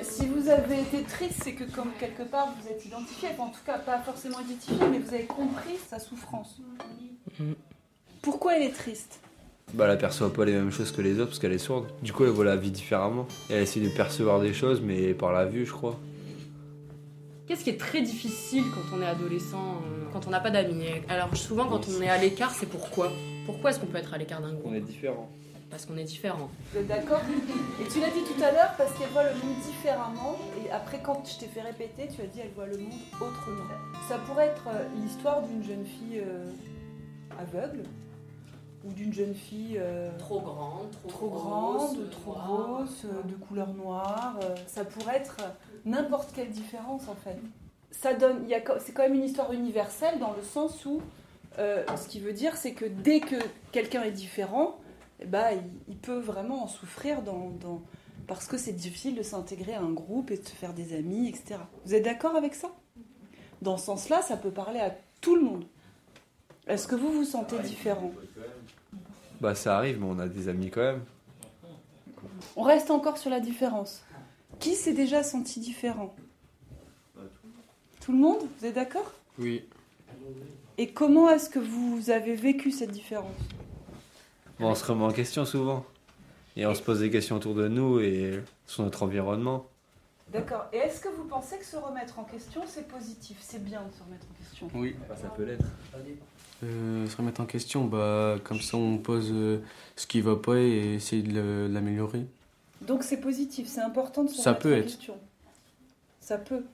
Si 0.00 0.26
vous 0.26 0.48
avez 0.48 0.80
été 0.80 1.02
triste, 1.02 1.42
c'est 1.44 1.52
que 1.52 1.64
comme 1.64 1.90
quelque 2.00 2.22
part 2.22 2.54
vous 2.58 2.68
êtes 2.68 2.84
identifié, 2.86 3.28
enfin, 3.32 3.44
en 3.44 3.50
tout 3.50 3.60
cas 3.66 3.78
pas 3.78 3.98
forcément 3.98 4.40
identifié, 4.40 4.86
mais 4.90 4.98
vous 4.98 5.12
avez 5.12 5.26
compris 5.26 5.76
sa 5.90 5.98
souffrance. 5.98 6.56
Pourquoi 8.22 8.56
elle 8.56 8.62
est 8.62 8.72
triste? 8.74 9.20
Bah, 9.74 9.84
elle 9.86 9.92
aperçoit 9.92 10.32
pas 10.32 10.44
les 10.44 10.52
mêmes 10.52 10.70
choses 10.70 10.92
que 10.92 11.00
les 11.00 11.18
autres 11.18 11.28
parce 11.28 11.38
qu'elle 11.38 11.52
est 11.52 11.58
sourde. 11.58 11.86
Du 12.02 12.12
coup, 12.12 12.24
elle 12.24 12.30
voit 12.30 12.44
la 12.44 12.56
vie 12.56 12.70
différemment. 12.70 13.26
Et 13.48 13.54
elle 13.54 13.62
essaie 13.62 13.80
de 13.80 13.88
percevoir 13.88 14.40
des 14.40 14.52
choses, 14.52 14.80
mais 14.82 15.14
par 15.14 15.32
la 15.32 15.46
vue, 15.46 15.64
je 15.64 15.72
crois. 15.72 15.98
Qu'est-ce 17.46 17.64
qui 17.64 17.70
est 17.70 17.80
très 17.80 18.02
difficile 18.02 18.64
quand 18.74 18.96
on 18.96 19.02
est 19.02 19.06
adolescent, 19.06 19.82
euh, 19.84 20.04
quand 20.12 20.26
on 20.26 20.30
n'a 20.30 20.40
pas 20.40 20.50
d'amis? 20.50 20.84
Alors 21.08 21.36
souvent 21.36 21.66
quand 21.66 21.86
on 21.88 22.00
est 22.00 22.08
à 22.08 22.16
l'écart, 22.16 22.50
c'est 22.50 22.68
pourquoi? 22.68 23.10
Pourquoi 23.46 23.70
est-ce 23.70 23.80
qu'on 23.80 23.86
peut 23.86 23.98
être 23.98 24.14
à 24.14 24.18
l'écart 24.18 24.40
d'un 24.40 24.52
groupe? 24.52 24.66
On 24.70 24.74
est 24.74 24.80
différent. 24.80 25.28
Parce 25.68 25.84
qu'on 25.84 25.96
est 25.96 26.04
différent. 26.04 26.50
Vous 26.72 26.78
êtes 26.78 26.86
d'accord? 26.86 27.20
Et 27.80 27.88
tu 27.88 27.98
l'as 28.00 28.10
dit 28.10 28.22
tout 28.24 28.42
à 28.42 28.52
l'heure 28.52 28.74
parce 28.78 28.92
qu'elle 28.92 29.08
voit 29.08 29.24
le 29.24 29.34
monde 29.34 29.56
différemment. 29.66 30.38
Et 30.64 30.70
après, 30.70 31.00
quand 31.02 31.24
je 31.26 31.40
t'ai 31.40 31.46
fait 31.46 31.62
répéter, 31.62 32.08
tu 32.14 32.22
as 32.22 32.26
dit 32.26 32.40
elle 32.42 32.52
voit 32.54 32.66
le 32.66 32.78
monde 32.78 32.92
autrement. 33.16 33.64
Ça 34.08 34.18
pourrait 34.18 34.46
être 34.46 34.68
euh, 34.68 34.84
l'histoire 35.02 35.42
d'une 35.42 35.64
jeune 35.64 35.84
fille 35.84 36.20
euh, 36.20 36.44
aveugle 37.38 37.82
ou 38.84 38.92
d'une 38.92 39.12
jeune 39.12 39.34
fille 39.34 39.76
euh, 39.78 40.10
Trop 40.18 40.40
grande, 40.40 40.90
trop, 41.06 41.08
trop 41.08 41.28
grosse, 41.28 41.94
grande, 41.94 42.10
trop 42.10 42.32
grosse, 42.32 43.04
euh, 43.04 43.22
de 43.28 43.34
couleur 43.34 43.72
noire. 43.74 44.38
euh, 44.42 44.54
ça 44.66 44.84
pourrait 44.84 45.16
être 45.16 45.36
euh, 45.40 45.48
n'importe 45.84 46.32
quelle 46.34 46.50
différence 46.50 47.08
en 47.08 47.14
fait. 47.14 47.36
Ça 47.90 48.14
donne, 48.14 48.46
c'est 48.80 48.92
quand 48.92 49.02
même 49.02 49.14
une 49.14 49.24
histoire 49.24 49.52
universelle 49.52 50.18
dans 50.18 50.32
le 50.32 50.42
sens 50.42 50.84
où, 50.86 51.00
euh, 51.58 51.84
ce 51.96 52.08
qui 52.08 52.20
veut 52.20 52.32
dire, 52.32 52.56
c'est 52.56 52.72
que 52.72 52.84
dès 52.86 53.20
que 53.20 53.36
quelqu'un 53.70 54.02
est 54.02 54.10
différent, 54.12 54.76
eh 55.20 55.26
ben, 55.26 55.50
il, 55.52 55.92
il 55.92 55.96
peut 55.96 56.18
vraiment 56.18 56.64
en 56.64 56.66
souffrir 56.66 57.22
dans, 57.22 57.50
dans- 57.60 57.82
parce 58.26 58.46
que 58.46 58.56
c'est 58.56 58.72
difficile 58.72 59.14
de 59.14 59.22
s'intégrer 59.22 59.74
à 59.74 59.80
un 59.82 59.90
groupe 59.92 60.30
et 60.30 60.38
de 60.38 60.44
se 60.44 60.52
faire 60.54 60.72
des 60.72 60.94
amis, 60.96 61.28
etc. 61.28 61.56
Vous 61.84 61.94
êtes 61.94 62.04
d'accord 62.04 62.34
avec 62.34 62.54
ça? 62.54 62.68
Dans 63.60 63.76
ce 63.76 63.84
sens-là, 63.86 64.22
ça 64.22 64.36
peut 64.36 64.50
parler 64.50 64.80
à 64.80 64.92
tout 65.20 65.36
le 65.36 65.42
monde. 65.42 65.64
Est-ce 66.66 66.86
que 66.88 66.94
vous 66.94 67.12
vous 67.12 67.24
sentez 67.24 67.58
différent? 67.58 68.10
Bah, 69.42 69.56
ça 69.56 69.76
arrive, 69.76 69.98
mais 69.98 70.06
on 70.08 70.20
a 70.20 70.28
des 70.28 70.46
amis 70.46 70.70
quand 70.70 70.82
même. 70.82 71.00
On 72.54 72.62
reste 72.62 72.92
encore 72.92 73.18
sur 73.18 73.28
la 73.28 73.40
différence. 73.40 74.04
Qui 74.60 74.76
s'est 74.76 74.92
déjà 74.92 75.24
senti 75.24 75.58
différent? 75.58 76.14
Tout 78.00 78.12
le 78.12 78.18
monde 78.18 78.38
Vous 78.60 78.66
êtes 78.66 78.76
d'accord? 78.76 79.12
Oui. 79.40 79.64
Et 80.78 80.92
comment 80.92 81.28
est-ce 81.28 81.50
que 81.50 81.58
vous 81.58 82.10
avez 82.10 82.36
vécu 82.36 82.70
cette 82.70 82.92
différence? 82.92 83.34
Bon, 84.60 84.68
on 84.68 84.74
se 84.76 84.84
remet 84.84 85.02
en 85.02 85.10
question 85.10 85.44
souvent. 85.44 85.84
Et 86.54 86.64
on 86.64 86.74
se 86.76 86.82
pose 86.82 87.00
des 87.00 87.10
questions 87.10 87.34
autour 87.34 87.56
de 87.56 87.66
nous 87.66 87.98
et 87.98 88.40
sur 88.68 88.84
notre 88.84 89.02
environnement. 89.02 89.66
D'accord. 90.30 90.66
Et 90.72 90.78
est-ce 90.78 91.00
que 91.00 91.08
vous 91.08 91.24
pensez 91.24 91.58
que 91.58 91.64
se 91.64 91.76
remettre 91.76 92.18
en 92.18 92.24
question, 92.24 92.62
c'est 92.66 92.88
positif 92.88 93.36
C'est 93.40 93.62
bien 93.62 93.82
de 93.82 93.92
se 93.92 94.02
remettre 94.02 94.26
en 94.30 94.34
question? 94.38 94.68
Oui. 94.74 94.96
ça 95.20 95.28
peut 95.28 95.44
l'être. 95.44 95.64
Euh, 96.64 97.08
se 97.08 97.16
remettre 97.16 97.40
en 97.40 97.46
question, 97.46 97.84
bah, 97.86 98.36
comme 98.44 98.60
ça 98.60 98.76
on 98.76 98.96
pose 98.98 99.30
euh, 99.32 99.58
ce 99.96 100.06
qui 100.06 100.20
va 100.20 100.36
pas 100.36 100.56
et 100.58 100.94
essayer 100.94 101.22
de 101.22 101.68
l'améliorer. 101.70 102.24
Donc 102.82 103.02
c'est 103.02 103.20
positif, 103.20 103.66
c'est 103.68 103.80
important 103.80 104.24
de 104.24 104.28
se 104.30 104.40
Ça 104.40 104.50
remettre 104.52 104.62
peut 104.62 104.74
en 104.74 104.78
être. 104.78 104.84
question. 104.86 105.16
Ça 106.20 106.38
peut. 106.38 106.64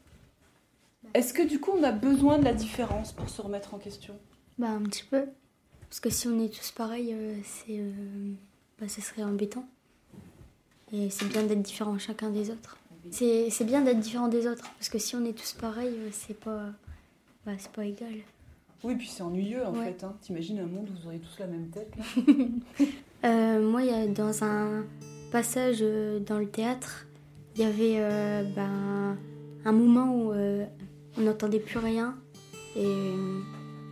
Est-ce 1.15 1.33
que 1.33 1.43
du 1.43 1.59
coup 1.59 1.71
on 1.77 1.83
a 1.83 1.93
besoin 1.93 2.39
de 2.39 2.45
la 2.45 2.53
différence 2.53 3.13
pour 3.13 3.29
se 3.31 3.41
remettre 3.41 3.73
en 3.75 3.79
question? 3.79 4.15
Bah 4.59 4.69
un 4.69 4.83
petit 4.83 5.05
peu. 5.05 5.25
Parce 5.89 6.01
que 6.01 6.11
si 6.11 6.29
on 6.29 6.39
est 6.39 6.55
tous 6.55 6.71
pareils, 6.71 7.15
euh, 7.15 7.35
c'est, 7.43 7.79
euh, 7.79 7.91
bah, 8.79 8.89
ce 8.89 9.01
serait 9.01 9.25
embêtant. 9.25 9.67
Et 10.93 11.09
c'est 11.09 11.27
bien 11.29 11.43
d'être 11.45 11.63
différent 11.63 11.99
chacun 11.99 12.29
des 12.31 12.51
autres. 12.51 12.77
C'est, 13.11 13.65
bien 13.65 13.83
d'être 13.83 14.01
différent 14.01 14.29
des 14.29 14.47
autres. 14.47 14.65
Parce 14.79 14.89
que 14.89 14.99
si 14.99 15.17
on 15.17 15.25
est 15.25 15.33
tous 15.33 15.53
pareils, 15.53 15.95
euh, 15.99 16.09
c'est 16.13 16.39
pas, 16.39 16.67
bah, 17.47 17.53
pas 17.75 17.85
égal. 17.85 18.13
Oui, 18.85 18.95
puis 18.95 19.09
c'est 19.09 19.23
ennuyeux 19.23 19.65
en 19.67 19.75
Ouais. 19.75 19.87
fait. 19.87 20.05
Hein. 20.05 20.15
T'imagines 20.23 20.59
un 20.61 20.67
monde 20.67 20.89
où 20.91 21.01
vous 21.01 21.07
auriez 21.07 21.21
tous 21.21 21.39
la 21.41 21.47
même 21.47 21.69
tête 21.69 21.93
Euh, 23.25 23.61
moi, 23.61 23.83
y 23.83 23.91
a, 23.91 24.07
dans 24.07 24.45
un 24.45 24.85
passage 25.33 25.79
euh, 25.81 26.21
dans 26.21 26.39
le 26.39 26.47
théâtre, 26.49 27.07
il 27.57 27.63
y 27.63 27.65
avait 27.65 27.97
euh, 27.99 28.45
ben, 28.55 29.17
un 29.65 29.73
moment 29.73 30.15
où 30.15 30.33
on 30.33 31.21
n'entendait 31.21 31.59
plus 31.59 31.79
rien. 31.81 32.17
Et 32.77 32.87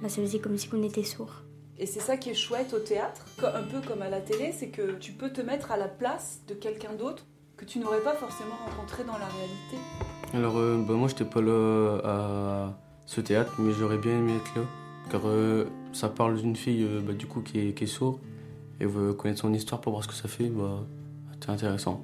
bah, 0.01 0.09
ça 0.09 0.23
faisait 0.23 0.39
comme 0.39 0.57
si 0.57 0.69
on 0.73 0.81
était 0.85 1.03
sourd. 1.03 1.43
Et 1.77 1.87
c'est 1.87 1.99
ça 2.01 2.17
qui 2.17 2.31
est 2.31 2.35
chouette 2.35 2.73
au 2.73 2.79
théâtre, 2.79 3.25
un 3.43 3.65
peu 3.65 3.81
comme 3.87 4.01
à 4.03 4.09
la 4.09 4.21
télé, 4.21 4.53
c'est 4.57 4.69
que 4.69 4.93
tu 4.99 5.11
peux 5.11 5.31
te 5.31 5.41
mettre 5.41 5.73
à 5.73 5.77
la 5.77 5.89
place 5.89 6.43
de 6.47 6.55
quelqu'un 6.55 6.95
d'autre 6.95 7.27
que 7.57 7.65
tu 7.65 7.79
n'aurais 7.79 8.01
pas 8.01 8.15
forcément 8.15 8.57
rencontré 8.67 9.05
dans 9.05 9.19
la 9.19 9.27
réalité. 9.27 9.77
Alors, 10.35 10.59
euh, 10.59 10.83
bah, 10.87 10.95
moi 10.95 11.09
j'étais 11.09 11.25
pas 11.25 11.41
là 11.41 12.01
à 12.05 12.79
ce 13.07 13.21
théâtre, 13.21 13.53
mais 13.59 13.73
j'aurais 13.73 13.99
bien 13.99 14.13
aimé 14.13 14.35
être 14.37 14.55
là. 14.57 14.63
Car 15.11 15.23
euh, 15.25 15.67
ça 15.93 16.09
parle 16.09 16.37
d'une 16.37 16.57
fille 16.57 16.83
euh, 16.83 17.01
bah, 17.01 17.13
du 17.13 17.27
coup 17.27 17.41
qui 17.41 17.61
est, 17.61 17.73
qui 17.73 17.85
est 17.85 17.87
sourde 17.87 18.19
et 18.81 18.87
veut 18.87 19.15
connaître 19.15 19.41
son 19.41 19.55
histoire 19.55 19.81
pour 19.81 19.93
voir 19.93 20.05
ce 20.05 20.09
que 20.09 20.15
ça 20.15 20.29
fait. 20.29 20.49
Bah, 20.49 20.85
c'est 21.41 21.51
intéressant. 21.51 22.03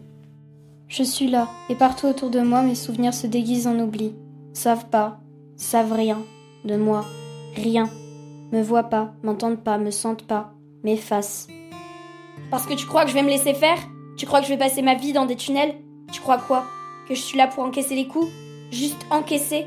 Je 0.88 1.02
suis 1.02 1.28
là, 1.28 1.48
et 1.68 1.74
partout 1.74 2.06
autour 2.06 2.30
de 2.30 2.40
moi, 2.40 2.62
mes 2.62 2.74
souvenirs 2.74 3.14
se 3.14 3.26
déguisent 3.26 3.66
en 3.66 3.78
oubli. 3.78 4.14
Savent 4.52 4.88
pas, 4.90 5.20
savent 5.56 5.92
rien 5.92 6.18
de 6.64 6.76
moi, 6.76 7.04
rien. 7.56 7.88
Me 8.52 8.62
voient 8.62 8.84
pas, 8.84 9.12
m'entendent 9.22 9.62
pas, 9.62 9.78
me 9.78 9.90
sentent 9.90 10.26
pas, 10.26 10.52
m'effacent. 10.84 11.48
Parce 12.50 12.66
que 12.66 12.74
tu 12.74 12.86
crois 12.86 13.04
que 13.04 13.10
je 13.10 13.14
vais 13.14 13.22
me 13.22 13.30
laisser 13.30 13.54
faire? 13.54 13.78
Tu 14.16 14.26
crois 14.26 14.40
que 14.40 14.46
je 14.46 14.52
vais 14.52 14.58
passer 14.58 14.82
ma 14.82 14.94
vie 14.94 15.12
dans 15.12 15.26
des 15.26 15.36
tunnels? 15.36 15.74
Tu 16.12 16.20
crois 16.20 16.38
quoi? 16.38 16.66
Que 17.08 17.14
je 17.14 17.20
suis 17.20 17.38
là 17.38 17.46
pour 17.46 17.64
encaisser 17.64 17.94
les 17.94 18.06
coups? 18.06 18.30
Juste 18.70 19.06
encaisser? 19.10 19.66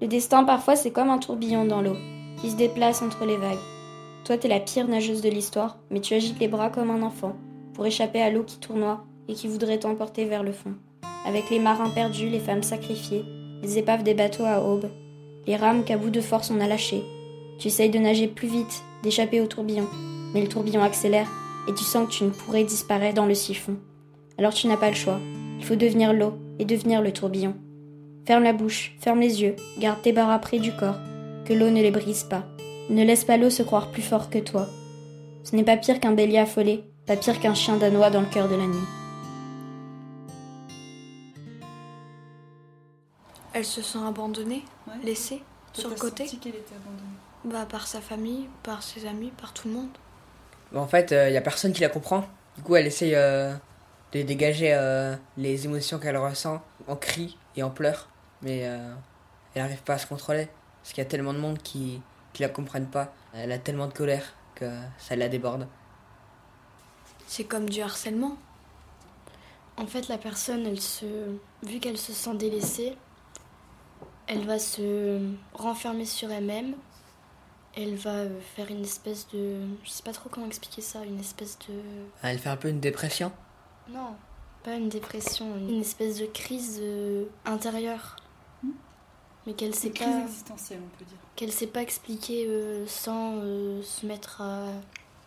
Le 0.00 0.08
destin, 0.08 0.44
parfois, 0.44 0.74
c'est 0.74 0.90
comme 0.90 1.10
un 1.10 1.18
tourbillon 1.18 1.64
dans 1.64 1.82
l'eau, 1.82 1.96
qui 2.40 2.50
se 2.50 2.56
déplace 2.56 3.02
entre 3.02 3.24
les 3.24 3.36
vagues. 3.36 3.58
Toi, 4.24 4.38
t'es 4.38 4.48
la 4.48 4.60
pire 4.60 4.88
nageuse 4.88 5.20
de 5.20 5.28
l'histoire, 5.28 5.78
mais 5.90 6.00
tu 6.00 6.14
agites 6.14 6.40
les 6.40 6.48
bras 6.48 6.70
comme 6.70 6.90
un 6.90 7.02
enfant, 7.02 7.36
pour 7.74 7.86
échapper 7.86 8.22
à 8.22 8.30
l'eau 8.30 8.42
qui 8.42 8.58
tournoie 8.58 9.04
et 9.28 9.34
qui 9.34 9.48
voudrait 9.48 9.78
t'emporter 9.78 10.24
vers 10.24 10.42
le 10.42 10.52
fond. 10.52 10.74
Avec 11.26 11.50
les 11.50 11.58
marins 11.58 11.90
perdus, 11.90 12.28
les 12.28 12.40
femmes 12.40 12.62
sacrifiées, 12.62 13.24
les 13.62 13.78
épaves 13.78 14.02
des 14.02 14.14
bateaux 14.14 14.44
à 14.44 14.60
aube, 14.60 14.90
les 15.46 15.56
rames 15.56 15.84
qu'à 15.84 15.96
bout 15.96 16.10
de 16.10 16.20
force 16.20 16.50
on 16.50 16.60
a 16.60 16.66
lâchées. 16.66 17.04
Tu 17.58 17.68
essayes 17.68 17.90
de 17.90 17.98
nager 17.98 18.26
plus 18.26 18.48
vite, 18.48 18.82
d'échapper 19.02 19.40
au 19.40 19.46
tourbillon, 19.46 19.86
mais 20.34 20.40
le 20.40 20.48
tourbillon 20.48 20.82
accélère 20.82 21.28
et 21.68 21.74
tu 21.74 21.84
sens 21.84 22.06
que 22.06 22.12
tu 22.12 22.24
ne 22.24 22.30
pourrais 22.30 22.64
disparaître 22.64 23.14
dans 23.14 23.26
le 23.26 23.34
siphon. 23.34 23.76
Alors 24.38 24.54
tu 24.54 24.66
n'as 24.66 24.76
pas 24.76 24.90
le 24.90 24.96
choix. 24.96 25.20
Il 25.58 25.64
faut 25.64 25.76
devenir 25.76 26.12
l'eau 26.12 26.34
et 26.58 26.64
devenir 26.64 27.02
le 27.02 27.12
tourbillon. 27.12 27.54
Ferme 28.26 28.44
la 28.44 28.52
bouche, 28.52 28.96
ferme 29.00 29.20
les 29.20 29.42
yeux, 29.42 29.56
garde 29.78 30.02
tes 30.02 30.12
barres 30.12 30.40
près 30.40 30.58
du 30.58 30.72
corps, 30.74 30.98
que 31.44 31.52
l'eau 31.52 31.70
ne 31.70 31.82
les 31.82 31.90
brise 31.90 32.24
pas. 32.24 32.44
Ne 32.90 33.04
laisse 33.04 33.24
pas 33.24 33.36
l'eau 33.36 33.50
se 33.50 33.62
croire 33.62 33.90
plus 33.90 34.02
fort 34.02 34.30
que 34.30 34.38
toi. 34.38 34.68
Ce 35.44 35.56
n'est 35.56 35.64
pas 35.64 35.76
pire 35.76 36.00
qu'un 36.00 36.12
bélier 36.12 36.38
affolé, 36.38 36.84
pas 37.06 37.16
pire 37.16 37.40
qu'un 37.40 37.54
chien 37.54 37.76
danois 37.76 38.10
dans 38.10 38.20
le 38.20 38.26
cœur 38.26 38.48
de 38.48 38.54
la 38.54 38.66
nuit. 38.66 38.86
Elle 43.54 43.64
se 43.64 43.82
sent 43.82 43.98
abandonnée, 44.06 44.64
laissée, 45.04 45.42
Toi, 45.74 45.82
sur 45.82 45.90
le 45.90 45.96
côté. 45.96 46.24
senti 46.24 46.38
qu'elle 46.38 46.54
était 46.54 46.74
abandonnée. 46.74 47.16
Bah, 47.44 47.66
par 47.66 47.86
sa 47.86 48.00
famille, 48.00 48.48
par 48.62 48.82
ses 48.82 49.06
amis, 49.06 49.32
par 49.40 49.52
tout 49.52 49.68
le 49.68 49.74
monde. 49.74 49.88
En 50.74 50.86
fait, 50.86 51.10
il 51.10 51.32
y 51.32 51.36
a 51.36 51.40
personne 51.40 51.72
qui 51.72 51.80
la 51.82 51.88
comprend. 51.88 52.24
Du 52.56 52.62
coup, 52.62 52.76
elle 52.76 52.86
essaye 52.86 53.14
euh, 53.14 53.54
de 54.12 54.22
dégager 54.22 54.72
euh, 54.74 55.16
les 55.36 55.64
émotions 55.64 55.98
qu'elle 55.98 56.16
ressent 56.16 56.62
en 56.86 56.96
cris 56.96 57.36
et 57.56 57.62
en 57.62 57.70
pleurs. 57.70 58.08
Mais 58.42 58.66
euh, 58.66 58.92
elle 59.54 59.62
n'arrive 59.62 59.82
pas 59.82 59.94
à 59.94 59.98
se 59.98 60.06
contrôler. 60.06 60.48
Parce 60.82 60.94
qu'il 60.94 61.02
y 61.02 61.06
a 61.06 61.10
tellement 61.10 61.32
de 61.32 61.38
monde 61.38 61.58
qui 61.58 62.00
qui 62.32 62.42
la 62.42 62.48
comprennent 62.48 62.88
pas. 62.88 63.12
Elle 63.34 63.52
a 63.52 63.58
tellement 63.58 63.86
de 63.86 63.92
colère 63.92 64.34
que 64.54 64.70
ça 64.98 65.16
la 65.16 65.28
déborde. 65.28 65.68
C'est 67.26 67.44
comme 67.44 67.68
du 67.68 67.80
harcèlement. 67.80 68.36
En 69.76 69.86
fait, 69.86 70.08
la 70.08 70.18
personne, 70.18 70.66
elle 70.66 70.80
se, 70.80 71.06
vu 71.62 71.78
qu'elle 71.80 71.98
se 71.98 72.12
sent 72.12 72.34
délaissée, 72.34 72.96
elle 74.26 74.46
va 74.46 74.58
se 74.58 75.20
renfermer 75.54 76.04
sur 76.04 76.30
elle-même. 76.30 76.74
Elle 77.76 77.94
va 77.96 78.10
euh, 78.16 78.40
faire 78.56 78.70
une 78.70 78.82
espèce 78.82 79.26
de, 79.32 79.60
je 79.84 79.88
sais 79.90 80.02
pas 80.02 80.12
trop 80.12 80.28
comment 80.28 80.46
expliquer 80.46 80.82
ça, 80.82 81.04
une 81.04 81.18
espèce 81.20 81.58
de, 81.68 81.74
Elle 82.22 82.38
fait 82.38 82.50
un 82.50 82.56
peu 82.56 82.68
une 82.68 82.80
dépression? 82.80 83.32
non, 83.90 84.14
pas 84.62 84.74
une 84.74 84.88
dépression, 84.88 85.56
une 85.56 85.80
espèce 85.80 86.18
de 86.18 86.26
crise 86.26 86.78
euh, 86.82 87.24
intérieure, 87.46 88.16
mais 89.46 89.54
qu'elle 89.54 89.74
sait 89.74 89.88
Une 89.88 89.94
pas, 89.94 90.04
crise 90.04 90.16
existentielle, 90.24 90.80
on 90.84 90.98
peut 90.98 91.04
dire. 91.04 91.16
qu'elle 91.34 91.50
sait 91.52 91.66
pas 91.66 91.82
expliquer 91.82 92.46
euh, 92.46 92.86
sans 92.86 93.36
euh, 93.38 93.82
se 93.82 94.06
mettre 94.06 94.40
à 94.40 94.66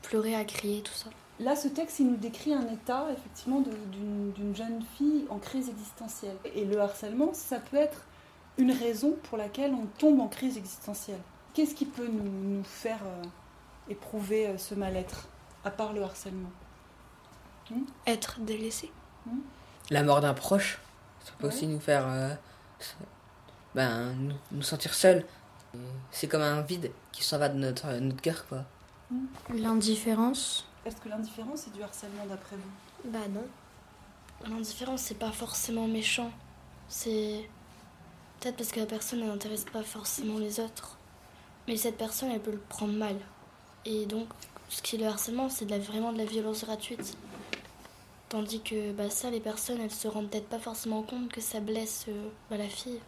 pleurer, 0.03 0.35
à 0.35 0.45
crier, 0.45 0.81
tout 0.81 0.93
ça. 0.93 1.09
Là, 1.39 1.55
ce 1.57 1.67
texte, 1.67 1.99
il 1.99 2.07
nous 2.11 2.15
décrit 2.15 2.53
un 2.53 2.65
état, 2.71 3.07
effectivement, 3.11 3.59
de- 3.59 3.71
d'une 3.91 4.31
d'une 4.31 4.55
jeune 4.55 4.81
fille 4.97 5.25
en 5.29 5.37
crise 5.37 5.67
existentielle. 5.67 6.37
Et 6.55 6.63
le 6.63 6.79
harcèlement, 6.79 7.33
ça 7.33 7.59
peut 7.59 7.75
être 7.75 8.05
une 8.57 8.71
raison 8.71 9.15
pour 9.23 9.37
laquelle 9.37 9.73
on 9.73 9.85
tombe 9.97 10.21
en 10.21 10.29
crise 10.29 10.57
existentielle. 10.57 11.19
Qu'est-ce 11.55 11.73
qui 11.73 11.85
peut 11.85 12.07
nous, 12.07 12.57
nous 12.57 12.63
faire 12.63 12.99
euh, 13.03 13.23
éprouver 13.89 14.47
euh, 14.47 14.57
ce 14.57 14.75
mal-être, 14.75 15.27
à 15.63 15.71
part 15.71 15.93
le 15.93 16.03
harcèlement? 16.03 16.51
Hmm? 17.71 17.83
Être 18.05 18.39
délaissé. 18.41 18.91
La 19.89 20.03
mort 20.03 20.19
d'un 20.21 20.33
proche, 20.33 20.79
ça 21.23 21.31
peut 21.39 21.47
aussi 21.47 21.65
nous 21.65 21.79
faire. 21.79 22.05
euh, 22.07 22.35
ben, 23.73 24.13
nous, 24.13 24.35
nous 24.51 24.61
sentir 24.61 24.93
seuls. 24.93 25.25
C'est 26.11 26.27
comme 26.27 26.41
un 26.41 26.61
vide 26.61 26.91
qui 27.11 27.23
s'en 27.23 27.37
va 27.37 27.49
de 27.49 27.57
notre, 27.57 27.87
notre 27.99 28.21
cœur, 28.21 28.45
quoi. 28.47 28.63
L'indifférence. 29.53 30.67
Est-ce 30.85 30.97
que 30.97 31.09
l'indifférence, 31.09 31.61
c'est 31.61 31.73
du 31.73 31.81
harcèlement 31.83 32.25
d'après 32.27 32.55
vous? 32.55 33.11
Bah 33.11 33.27
non. 33.29 33.45
L'indifférence, 34.49 35.01
c'est 35.01 35.19
pas 35.19 35.31
forcément 35.31 35.87
méchant. 35.87 36.31
C'est 36.89 37.49
peut-être 38.39 38.57
parce 38.57 38.71
que 38.71 38.79
la 38.81 38.85
personne 38.85 39.25
n'intéresse 39.25 39.65
pas 39.65 39.83
forcément 39.83 40.37
les 40.37 40.59
autres. 40.59 40.97
Mais 41.67 41.77
cette 41.77 41.97
personne, 41.97 42.31
elle 42.31 42.41
peut 42.41 42.51
le 42.51 42.61
prendre 42.69 42.93
mal. 42.93 43.15
Et 43.85 44.05
donc, 44.05 44.27
ce 44.69 44.81
qui 44.81 44.95
est 44.95 44.99
le 44.99 45.05
harcèlement, 45.05 45.49
c'est 45.49 45.65
vraiment 45.65 46.11
de 46.11 46.17
la 46.17 46.25
violence 46.25 46.63
gratuite. 46.63 47.17
Tandis 48.29 48.61
que 48.61 48.91
bah, 48.91 49.09
ça, 49.09 49.29
les 49.29 49.39
personnes, 49.39 49.79
elles 49.81 49.91
se 49.91 50.07
rendent 50.07 50.29
peut-être 50.29 50.49
pas 50.49 50.59
forcément 50.59 51.03
compte 51.03 51.29
que 51.31 51.41
ça 51.41 51.59
blesse 51.59 52.05
euh, 52.09 52.29
bah, 52.49 52.57
la 52.57 52.67
fille. 52.67 52.99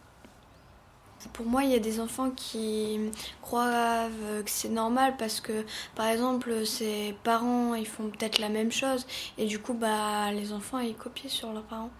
Pour 1.32 1.46
moi, 1.46 1.64
il 1.64 1.70
y 1.70 1.74
a 1.74 1.80
des 1.80 1.98
enfants 1.98 2.30
qui 2.30 3.10
croient 3.42 4.08
euh, 4.08 4.42
que 4.42 4.50
c'est 4.50 4.68
normal 4.68 5.16
parce 5.18 5.40
que, 5.40 5.64
par 5.96 6.06
exemple, 6.06 6.64
ses 6.64 7.16
parents, 7.24 7.74
ils 7.74 7.88
font 7.88 8.08
peut-être 8.08 8.38
la 8.38 8.48
même 8.48 8.70
chose 8.70 9.04
et 9.36 9.46
du 9.46 9.58
coup, 9.58 9.74
bah, 9.74 10.30
les 10.30 10.52
enfants, 10.52 10.78
ils 10.78 10.94
copient 10.94 11.28
sur 11.28 11.52
leurs 11.52 11.64
parents. 11.64 11.90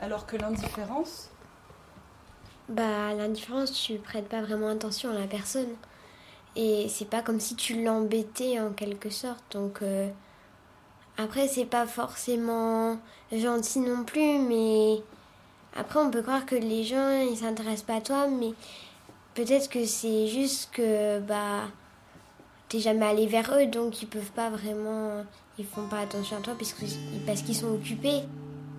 Alors 0.00 0.26
que 0.26 0.36
l'indifférence, 0.36 1.30
Bah, 2.68 3.14
l'indifférence, 3.14 3.72
tu 3.72 3.94
prêtes 3.94 4.28
pas 4.28 4.42
vraiment 4.42 4.68
attention 4.68 5.10
à 5.10 5.14
la 5.14 5.26
personne. 5.26 5.70
Et 6.54 6.86
c'est 6.88 7.08
pas 7.08 7.22
comme 7.22 7.40
si 7.40 7.54
tu 7.56 7.82
l'embêtais 7.82 8.60
en 8.60 8.72
quelque 8.72 9.10
sorte. 9.10 9.42
Donc, 9.52 9.80
euh, 9.80 10.08
après, 11.16 11.48
c'est 11.48 11.64
pas 11.64 11.86
forcément 11.86 12.98
gentil 13.32 13.80
non 13.80 14.04
plus, 14.04 14.38
mais 14.38 15.02
après, 15.76 16.00
on 16.00 16.10
peut 16.10 16.22
croire 16.22 16.44
que 16.44 16.56
les 16.56 16.84
gens, 16.84 17.10
ils 17.20 17.38
s'intéressent 17.38 17.86
pas 17.86 17.96
à 17.96 18.00
toi, 18.00 18.28
mais 18.28 18.52
peut-être 19.34 19.70
que 19.70 19.84
c'est 19.84 20.26
juste 20.26 20.70
que, 20.72 21.20
bah, 21.20 21.68
t'es 22.68 22.80
jamais 22.80 23.06
allé 23.06 23.26
vers 23.26 23.50
eux, 23.58 23.66
donc 23.66 24.02
ils 24.02 24.08
peuvent 24.08 24.32
pas 24.32 24.50
vraiment. 24.50 25.24
Ils 25.58 25.66
font 25.66 25.88
pas 25.88 26.00
attention 26.00 26.36
à 26.36 26.40
toi 26.40 26.54
parce 27.26 27.42
qu'ils 27.42 27.56
sont 27.56 27.74
occupés. 27.74 28.22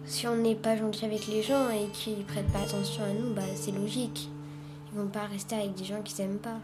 Si 0.10 0.26
on 0.26 0.38
n'est 0.38 0.56
pas 0.56 0.76
gentil 0.76 1.06
avec 1.06 1.28
les 1.28 1.44
gens 1.44 1.70
et 1.70 1.88
qu'ils 1.94 2.26
prêtent 2.26 2.52
pas 2.52 2.62
attention 2.62 3.04
à 3.04 3.14
nous, 3.14 3.32
bah 3.32 3.44
c'est 3.54 3.72
logique. 3.72 4.28
Ils 4.92 4.98
vont 4.98 5.08
pas 5.08 5.26
rester 5.26 5.54
avec 5.54 5.76
des 5.76 5.86
gens 5.86 6.02
qu'ils 6.02 6.16
s'aiment 6.16 6.40
pas. 6.40 6.58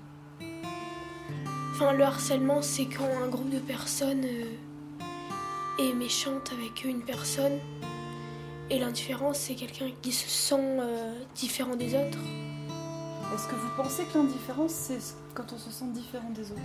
Enfin, 1.72 1.94
le 1.94 2.04
harcèlement, 2.04 2.64
c'est 2.64 2.88
quand 2.88 3.08
un 3.24 3.28
groupe 3.28 3.52
de 3.52 3.60
personnes 3.60 4.26
euh, 4.26 5.78
est 5.78 5.94
méchante 5.94 6.52
avec 6.54 6.86
une 6.86 7.02
personne. 7.02 7.60
Et 8.72 8.80
l'indifférence, 8.80 9.38
c'est 9.38 9.54
quelqu'un 9.54 9.92
qui 10.02 10.12
se 10.12 10.28
sent 10.28 10.80
euh, 10.80 11.14
différent 11.36 11.76
des 11.76 11.94
autres. 11.94 12.18
est-ce 13.36 13.48
que 13.48 13.56
vous 13.56 13.70
pensez 13.78 14.06
que 14.06 14.18
l'indifférence, 14.18 14.72
c'est 14.72 15.16
quand 15.36 15.54
on 15.54 15.60
se 15.60 15.70
sent 15.70 15.92
différent 15.94 16.32
des 16.32 16.52
autres? 16.52 16.62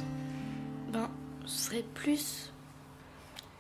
Ben, 0.91 1.11
ce 1.45 1.67
serait 1.67 1.85
plus 1.93 2.50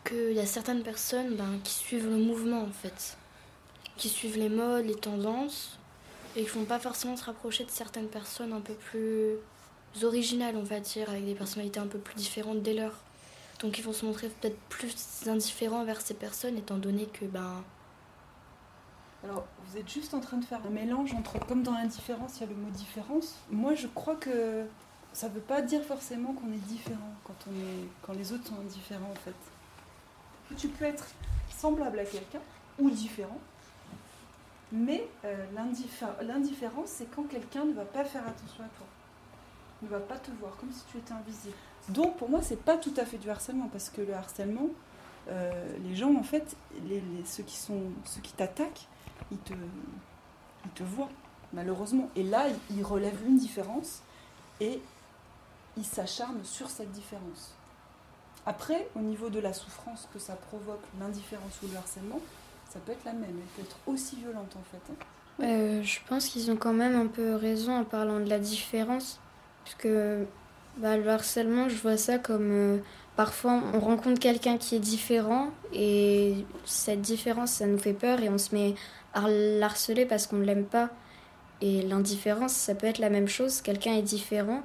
qu'il 0.05 0.33
y 0.33 0.41
a 0.41 0.47
certaines 0.47 0.83
personnes 0.83 1.37
ben, 1.37 1.59
qui 1.63 1.75
suivent 1.75 2.09
le 2.09 2.17
mouvement 2.17 2.63
en 2.63 2.73
fait, 2.73 3.17
qui 3.97 4.09
suivent 4.09 4.39
les 4.39 4.49
modes, 4.49 4.87
les 4.87 4.95
tendances, 4.95 5.79
et 6.37 6.43
qui 6.43 6.49
font 6.49 6.65
pas 6.65 6.79
forcément 6.79 7.17
se 7.17 7.25
rapprocher 7.25 7.65
de 7.65 7.71
certaines 7.71 8.09
personnes 8.09 8.53
un 8.53 8.61
peu 8.61 8.75
plus 8.75 9.37
originales, 10.03 10.57
on 10.57 10.63
va 10.63 10.81
dire, 10.81 11.11
avec 11.11 11.25
des 11.25 11.35
personnalités 11.35 11.81
un 11.81 11.87
peu 11.87 11.99
plus 11.99 12.15
différentes 12.15 12.63
des 12.63 12.75
leurs. 12.75 12.99
Donc 13.61 13.79
ils 13.79 13.85
vont 13.85 13.93
se 13.93 14.07
montrer 14.07 14.29
peut-être 14.29 14.59
plus 14.69 14.95
indifférents 15.27 15.85
vers 15.85 16.01
ces 16.01 16.15
personnes, 16.15 16.57
étant 16.57 16.79
donné 16.79 17.07
que 17.07 17.27
ben 17.27 17.63
Alors, 19.23 19.47
vous 19.67 19.77
êtes 19.77 19.89
juste 19.89 20.15
en 20.15 20.21
train 20.21 20.39
de 20.39 20.45
faire 20.45 20.61
un 20.67 20.71
mélange 20.71 21.13
entre, 21.13 21.39
comme 21.47 21.63
dans 21.63 21.75
l'indifférence, 21.75 22.39
il 22.39 22.41
y 22.43 22.45
a 22.45 22.47
le 22.47 22.57
mot 22.57 22.71
différence. 22.71 23.35
Moi, 23.51 23.75
je 23.75 23.89
crois 23.89 24.17
que 24.17 24.65
ça 25.13 25.29
ne 25.29 25.35
veut 25.35 25.41
pas 25.41 25.61
dire 25.61 25.83
forcément 25.83 26.33
qu'on 26.33 26.53
est 26.53 26.67
différent 26.69 27.13
quand, 27.25 27.35
on 27.49 27.53
est, 27.53 27.89
quand 28.03 28.13
les 28.15 28.33
autres 28.33 28.47
sont 28.47 28.61
indifférents, 28.61 29.11
en 29.11 29.21
fait. 29.25 29.35
Tu 30.57 30.69
peux 30.69 30.85
être 30.85 31.07
semblable 31.49 31.99
à 31.99 32.05
quelqu'un 32.05 32.41
ou 32.79 32.91
différent, 32.91 33.39
mais 34.73 35.07
euh, 35.25 35.45
l'indiffé- 35.55 36.07
l'indifférence, 36.23 36.89
c'est 36.89 37.07
quand 37.15 37.25
quelqu'un 37.25 37.65
ne 37.65 37.73
va 37.73 37.85
pas 37.85 38.05
faire 38.05 38.27
attention 38.27 38.65
à 38.65 38.69
toi, 38.69 38.87
ne 39.83 39.89
va 39.89 40.01
pas 40.01 40.19
te 40.19 40.31
voir, 40.41 40.57
comme 40.57 40.71
si 40.73 40.85
tu 40.91 40.99
étais 40.99 41.13
invisible. 41.13 41.55
Donc, 41.89 42.17
pour 42.19 42.29
moi, 42.29 42.41
c'est 42.43 42.63
pas 42.63 42.77
tout 42.77 42.95
à 42.97 43.05
fait 43.05 43.19
du 43.19 43.31
harcèlement, 43.31 43.69
parce 43.69 43.91
que 43.91 44.01
le 44.03 44.15
harcèlement, 44.15 44.69
euh, 45.29 45.77
les 45.85 45.95
gens, 45.97 46.15
en 46.15 46.23
fait, 46.23 46.57
ceux 47.25 47.43
qui 47.43 47.59
qui 48.23 48.33
t'attaquent, 48.33 48.87
ils 49.31 49.39
te, 49.39 49.53
ils 50.65 50.71
te 50.73 50.83
voient, 50.83 51.11
malheureusement. 51.53 52.09
Et 52.17 52.23
là, 52.23 52.47
ils 52.71 52.83
relèvent 52.85 53.23
une 53.27 53.39
différence 53.39 54.03
et 54.61 54.81
ils 55.77 55.85
s'acharnent 55.85 56.45
sur 56.45 56.69
cette 56.71 56.93
différence. 56.93 57.55
Après, 58.46 58.88
au 58.96 59.00
niveau 59.00 59.29
de 59.31 59.38
la 59.40 59.53
souffrance 59.53 60.09
que 60.12 60.18
ça 60.18 60.35
provoque, 60.35 60.81
l'indifférence 60.98 61.59
ou 61.62 61.68
le 61.70 61.76
harcèlement, 61.76 62.20
ça 62.72 62.79
peut 62.85 62.92
être 62.92 63.05
la 63.05 63.12
même. 63.12 63.24
Elle 63.31 63.46
peut 63.57 63.62
être 63.62 63.76
aussi 63.87 64.16
violente, 64.16 64.55
en 64.57 64.62
fait. 64.70 64.92
hein. 64.92 64.96
Euh, 65.42 65.83
je 65.83 65.98
pense 66.09 66.26
qu'ils 66.26 66.50
ont 66.50 66.57
quand 66.57 66.72
même 66.72 66.96
un 66.96 67.07
peu 67.07 67.35
raison 67.35 67.74
en 67.76 67.85
parlant 67.85 68.20
de 68.20 68.29
la 68.29 68.38
différence. 68.38 69.20
Parce 69.64 69.74
que 69.76 70.26
bah, 70.79 70.96
le 70.96 71.09
harcèlement, 71.09 71.68
je 71.68 71.76
vois 71.76 71.96
ça 71.96 72.18
comme 72.18 72.50
euh, 72.50 72.79
parfois 73.16 73.61
on 73.74 73.81
rencontre 73.81 74.18
quelqu'un 74.20 74.57
qui 74.59 74.76
est 74.76 74.81
différent 74.81 75.50
et 75.72 76.44
cette 76.64 77.00
différence, 77.03 77.53
ça 77.53 77.66
nous 77.66 77.79
fait 77.79 77.92
peur 77.92 78.20
et 78.20 78.29
on 78.29 78.38
se 78.38 78.55
met 78.55 78.74
à 79.14 79.29
l'harceler 79.29 80.07
parce 80.07 80.26
qu'on 80.26 80.37
ne 80.37 80.44
l'aime 80.44 80.64
pas. 80.66 80.90
Et 81.61 81.83
l'indifférence, 81.83 82.53
ça 82.53 82.74
peut 82.74 82.87
être 82.87 82.98
la 82.98 83.11
même 83.11 83.29
chose. 83.29 83.61
Quelqu'un 83.61 83.94
est 83.94 84.03
différent 84.03 84.62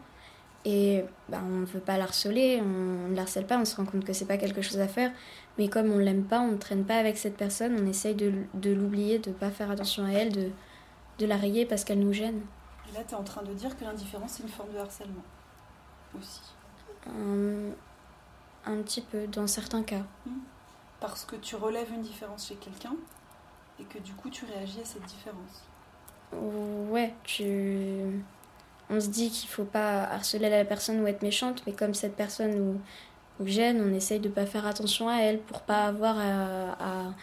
et 0.65 1.05
bah, 1.29 1.39
on 1.43 1.59
ne 1.59 1.65
veut 1.65 1.79
pas 1.79 1.97
l'harceler, 1.97 2.59
on 2.59 3.09
ne 3.09 3.15
l'harcèle 3.15 3.45
pas, 3.45 3.59
on 3.59 3.65
se 3.65 3.75
rend 3.75 3.85
compte 3.85 4.03
que 4.03 4.13
c'est 4.13 4.25
pas 4.25 4.37
quelque 4.37 4.63
chose 4.63 4.79
à 4.79 4.87
faire. 4.87 5.11
Mais 5.57 5.69
comme 5.69 5.91
on 5.91 5.99
l'aime 5.99 6.23
pas, 6.23 6.41
on 6.41 6.53
ne 6.53 6.57
traîne 6.57 6.83
pas 6.83 6.97
avec 6.97 7.17
cette 7.17 7.37
personne, 7.37 7.77
on 7.79 7.85
essaye 7.87 8.15
de, 8.15 8.33
de 8.55 8.71
l'oublier, 8.71 9.19
de 9.19 9.31
pas 9.31 9.51
faire 9.51 9.69
attention 9.69 10.03
à 10.03 10.09
elle, 10.09 10.31
de, 10.31 10.49
de 11.19 11.25
la 11.27 11.37
rayer 11.37 11.65
parce 11.65 11.83
qu'elle 11.83 11.99
nous 11.99 12.13
gêne. 12.13 12.41
Et 12.89 12.93
là, 12.93 13.03
tu 13.07 13.13
es 13.13 13.17
en 13.17 13.23
train 13.23 13.43
de 13.43 13.53
dire 13.53 13.77
que 13.77 13.83
l'indifférence, 13.83 14.31
c'est 14.31 14.43
une 14.43 14.49
forme 14.49 14.73
de 14.73 14.79
harcèlement. 14.79 15.23
Aussi. 16.17 16.41
Un, 17.07 18.71
un 18.71 18.81
petit 18.81 19.01
peu, 19.01 19.27
dans 19.27 19.47
certains 19.47 19.83
cas. 19.83 20.03
Parce 20.99 21.25
que 21.25 21.35
tu 21.35 21.55
relèves 21.55 21.91
une 21.93 22.01
différence 22.01 22.47
chez 22.47 22.55
quelqu'un 22.55 22.95
et 23.79 23.83
que 23.83 23.99
du 23.99 24.13
coup, 24.13 24.29
tu 24.29 24.45
réagis 24.45 24.79
à 24.81 24.85
cette 24.85 25.05
différence. 25.05 25.63
Ouais, 26.33 27.13
tu... 27.23 28.23
on 28.89 28.99
se 28.99 29.07
dit 29.07 29.29
qu'il 29.29 29.49
faut 29.49 29.63
pas 29.65 30.03
harceler 30.03 30.49
la 30.49 30.65
personne 30.65 30.99
ou 31.01 31.07
être 31.07 31.21
méchante, 31.23 31.63
mais 31.65 31.73
comme 31.73 31.93
cette 31.93 32.15
personne 32.15 32.51
nous, 32.55 32.81
nous 33.39 33.47
gêne, 33.47 33.81
on 33.81 33.93
essaye 33.93 34.19
de 34.19 34.29
pas 34.29 34.45
faire 34.45 34.65
attention 34.67 35.09
à 35.09 35.17
elle 35.17 35.39
pour 35.39 35.61
pas 35.61 35.85
avoir 35.85 36.17
à, 36.17 36.73
à- 36.79 37.13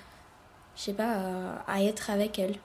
je 0.76 0.82
sais 0.82 0.92
pas, 0.94 1.12
à, 1.66 1.72
à 1.74 1.82
être 1.82 2.10
avec 2.10 2.38
elle. 2.38 2.56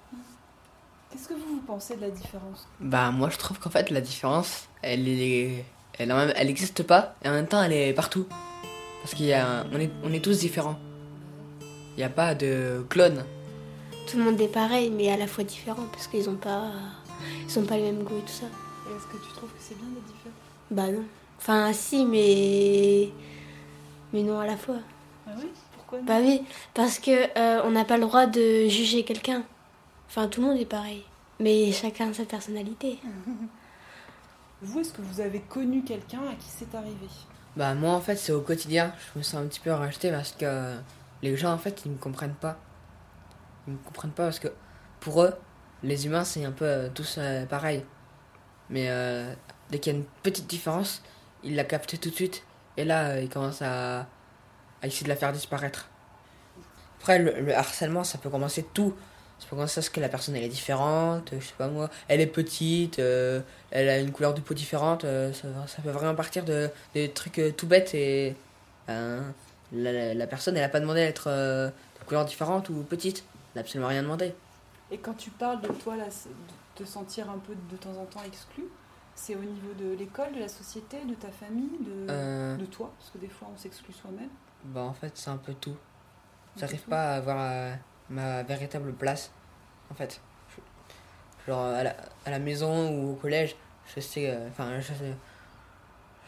Qu'est-ce 1.11 1.27
que 1.29 1.33
vous, 1.33 1.55
vous 1.55 1.61
pensez 1.65 1.95
de 1.95 2.01
la 2.01 2.09
différence? 2.09 2.67
Bah, 2.79 3.11
moi, 3.11 3.29
je 3.29 3.37
trouve 3.37 3.59
qu'en 3.59 3.69
fait, 3.69 3.89
la 3.91 4.01
différence, 4.01 4.67
elle 4.81 5.07
est. 5.07 5.63
Elle, 5.99 6.09
même- 6.09 6.33
elle 6.35 6.49
existe 6.49 6.83
pas, 6.83 7.15
et 7.23 7.29
en 7.29 7.31
même 7.31 7.47
temps, 7.47 7.61
elle 7.63 7.73
est 7.73 7.93
partout. 7.93 8.25
Parce 9.01 9.13
qu'il 9.15 9.25
y 9.27 9.33
a. 9.33 9.65
On 9.73 9.79
est, 9.79 9.89
on 10.03 10.11
est 10.13 10.23
tous 10.23 10.39
différents. 10.39 10.77
Il 11.95 11.97
n'y 11.97 12.03
a 12.03 12.09
pas 12.09 12.35
de 12.35 12.85
clone. 12.89 13.23
Tout 14.09 14.17
le 14.17 14.23
monde 14.25 14.39
est 14.39 14.47
pareil, 14.47 14.91
mais 14.91 15.09
à 15.11 15.17
la 15.17 15.27
fois 15.27 15.43
différent 15.43 15.85
parce 15.91 16.07
qu'ils 16.07 16.29
ont 16.29 16.35
pas, 16.35 16.71
ils 17.49 17.59
ont 17.59 17.63
pas 17.65 17.75
les 17.77 17.83
mêmes 17.91 18.03
goûts 18.03 18.17
et 18.19 18.21
tout 18.21 18.27
ça. 18.27 18.45
Est-ce 18.95 19.07
que 19.07 19.23
tu 19.23 19.33
trouves 19.33 19.49
que 19.49 19.59
c'est 19.59 19.77
bien 19.77 19.87
d'être 19.87 20.05
différent? 20.05 20.35
Bah 20.71 20.87
non. 20.87 21.03
Enfin, 21.37 21.71
si, 21.73 22.05
mais. 22.05 23.09
Mais 24.13 24.23
non 24.23 24.39
à 24.39 24.45
la 24.45 24.57
fois. 24.57 24.77
Ah 25.27 25.31
oui? 25.37 25.49
Pourquoi 25.75 25.99
non? 25.99 26.05
Bah 26.05 26.19
oui, 26.21 26.41
parce 26.73 26.99
que 26.99 27.37
euh, 27.37 27.61
on 27.65 27.71
n'a 27.71 27.85
pas 27.85 27.97
le 27.97 28.03
droit 28.03 28.25
de 28.25 28.67
juger 28.67 29.03
quelqu'un. 29.03 29.43
Enfin, 30.09 30.27
tout 30.27 30.41
le 30.41 30.47
monde 30.47 30.57
est 30.57 30.65
pareil, 30.65 31.03
mais 31.39 31.71
chacun 31.71 32.09
a 32.09 32.13
sa 32.13 32.25
personnalité. 32.25 32.99
Vous, 34.61 34.79
est-ce 34.79 34.91
que 34.91 35.03
vous 35.03 35.21
avez 35.21 35.41
connu 35.41 35.83
quelqu'un 35.83 36.21
à 36.27 36.33
qui 36.33 36.47
c'est 36.47 36.73
arrivé? 36.73 37.07
Bah 37.55 37.73
moi 37.75 37.93
en 37.93 38.01
fait 38.01 38.15
c'est 38.15 38.31
au 38.31 38.41
quotidien, 38.41 38.93
je 39.13 39.19
me 39.19 39.23
sens 39.23 39.41
un 39.41 39.47
petit 39.47 39.59
peu 39.59 39.73
rejeté 39.73 40.11
parce 40.11 40.31
que 40.31 40.75
les 41.23 41.35
gens 41.35 41.51
en 41.53 41.57
fait 41.57 41.83
ils 41.85 41.91
me 41.91 41.97
comprennent 41.97 42.35
pas. 42.35 42.57
Ils 43.67 43.73
me 43.73 43.77
comprennent 43.79 44.11
pas 44.11 44.25
parce 44.25 44.39
que 44.39 44.49
pour 44.99 45.23
eux, 45.23 45.33
les 45.83 46.05
humains 46.05 46.23
c'est 46.23 46.43
un 46.45 46.51
peu 46.51 46.65
euh, 46.65 46.89
tous 46.93 47.17
euh, 47.19 47.45
pareil. 47.45 47.83
Mais 48.69 48.87
euh, 48.89 49.33
dès 49.71 49.79
qu'il 49.79 49.93
y 49.93 49.95
a 49.95 49.99
une 49.99 50.05
petite 50.23 50.47
différence, 50.47 51.01
ils 51.43 51.55
la 51.55 51.63
captent 51.63 51.99
tout 51.99 52.09
de 52.09 52.15
suite. 52.15 52.43
Et 52.77 52.83
là 52.85 53.09
euh, 53.09 53.21
ils 53.21 53.29
commencent 53.29 53.61
à, 53.61 53.99
à 54.81 54.87
essayer 54.87 55.03
de 55.03 55.09
la 55.09 55.15
faire 55.15 55.31
disparaître. 55.33 55.89
Après 56.99 57.19
le, 57.19 57.39
le 57.41 57.55
harcèlement 57.55 58.03
ça 58.03 58.17
peut 58.17 58.29
commencer 58.29 58.63
tout. 58.73 58.93
Ça 59.39 59.45
peut 59.49 59.55
commencer 59.55 59.75
parce 59.75 59.89
que 59.89 59.99
la 59.99 60.09
personne 60.09 60.35
elle 60.35 60.43
est 60.43 60.49
différente, 60.49 61.29
je 61.31 61.45
sais 61.45 61.53
pas 61.57 61.67
moi, 61.67 61.91
elle 62.07 62.21
est 62.21 62.25
petite, 62.27 62.97
euh, 62.97 63.39
elle 63.69 63.87
a 63.87 63.99
une 63.99 64.11
couleur 64.11 64.33
de 64.33 64.41
peau 64.41 64.55
différente, 64.55 65.03
ça, 65.03 65.81
peut 65.83 65.91
vraiment 65.91 66.15
partir 66.15 66.43
de 66.43 66.71
des 66.95 67.09
trucs 67.11 67.39
tout 67.55 67.67
bêtes 67.67 67.93
et 67.93 68.35
ben, 68.87 69.31
la, 69.71 70.15
la- 70.15 70.27
personne 70.27 70.57
elle 70.57 70.63
a 70.63 70.69
pas 70.69 70.79
demandé 70.79 71.01
d'être 71.01 71.29
de 71.29 71.71
couleur 72.07 72.25
différente 72.25 72.69
ou 72.69 72.81
petite, 72.81 73.23
elle 73.53 73.59
a 73.59 73.61
absolument 73.61 73.89
rien 73.89 74.01
demandé. 74.01 74.33
Et 74.89 74.97
quand 74.97 75.13
tu 75.13 75.29
parles 75.29 75.61
de 75.61 75.67
toi, 75.67 75.95
là, 75.97 76.05
te 76.77 76.83
sentir 76.85 77.29
un 77.29 77.37
peu 77.39 77.53
de 77.55 77.75
temps 77.77 77.95
en 77.97 78.05
temps 78.05 78.23
exclu, 78.23 78.63
c'est 79.15 79.35
au 79.35 79.39
niveau 79.41 79.73
de 79.73 79.95
l'école, 79.95 80.33
de 80.33 80.39
la 80.39 80.47
société, 80.47 81.03
de 81.05 81.15
ta 81.15 81.29
famille, 81.31 81.77
de, 81.81 82.07
Euh. 82.09 82.55
de 82.55 82.65
toi 82.65 82.91
Parce 82.97 83.09
que 83.11 83.17
des 83.17 83.27
fois 83.29 83.47
on 83.53 83.57
s'exclut 83.57 83.93
soi-même. 83.93 84.29
Bah 84.65 84.81
en 84.81 84.93
fait 84.93 85.11
c'est 85.17 85.29
un 85.29 85.37
peu 85.37 85.53
tout. 85.53 85.75
J'arrive 86.55 86.81
pas 86.83 87.13
à 87.13 87.15
avoir 87.17 87.37
euh, 87.39 87.73
ma 88.09 88.43
véritable 88.43 88.93
place 88.93 89.31
en 89.91 89.95
fait. 89.95 90.19
Genre 91.47 91.63
à 91.65 91.83
la, 91.83 91.95
à 92.25 92.29
la 92.31 92.39
maison 92.39 92.89
ou 92.91 93.11
au 93.11 93.15
collège, 93.15 93.55
je 93.95 93.99
sais, 94.01 94.29
euh, 94.29 94.47
enfin 94.49 94.79
je, 94.81 94.91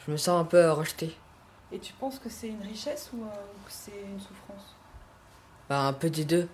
je 0.06 0.12
me 0.12 0.18
sens 0.18 0.40
un 0.42 0.46
peu 0.46 0.72
rejeté. 0.72 1.16
Et 1.72 1.80
tu 1.80 1.94
penses 1.94 2.18
que 2.20 2.30
c'est 2.30 2.48
une 2.48 2.62
richesse 2.64 3.12
ou, 3.14 3.18
ou 3.18 3.66
que 3.66 3.72
c'est 3.72 4.02
une 4.02 4.20
souffrance? 4.20 4.76
Bah, 5.68 5.82
un 5.82 5.94
peu 5.94 6.10
des 6.10 6.26
deux. 6.26 6.48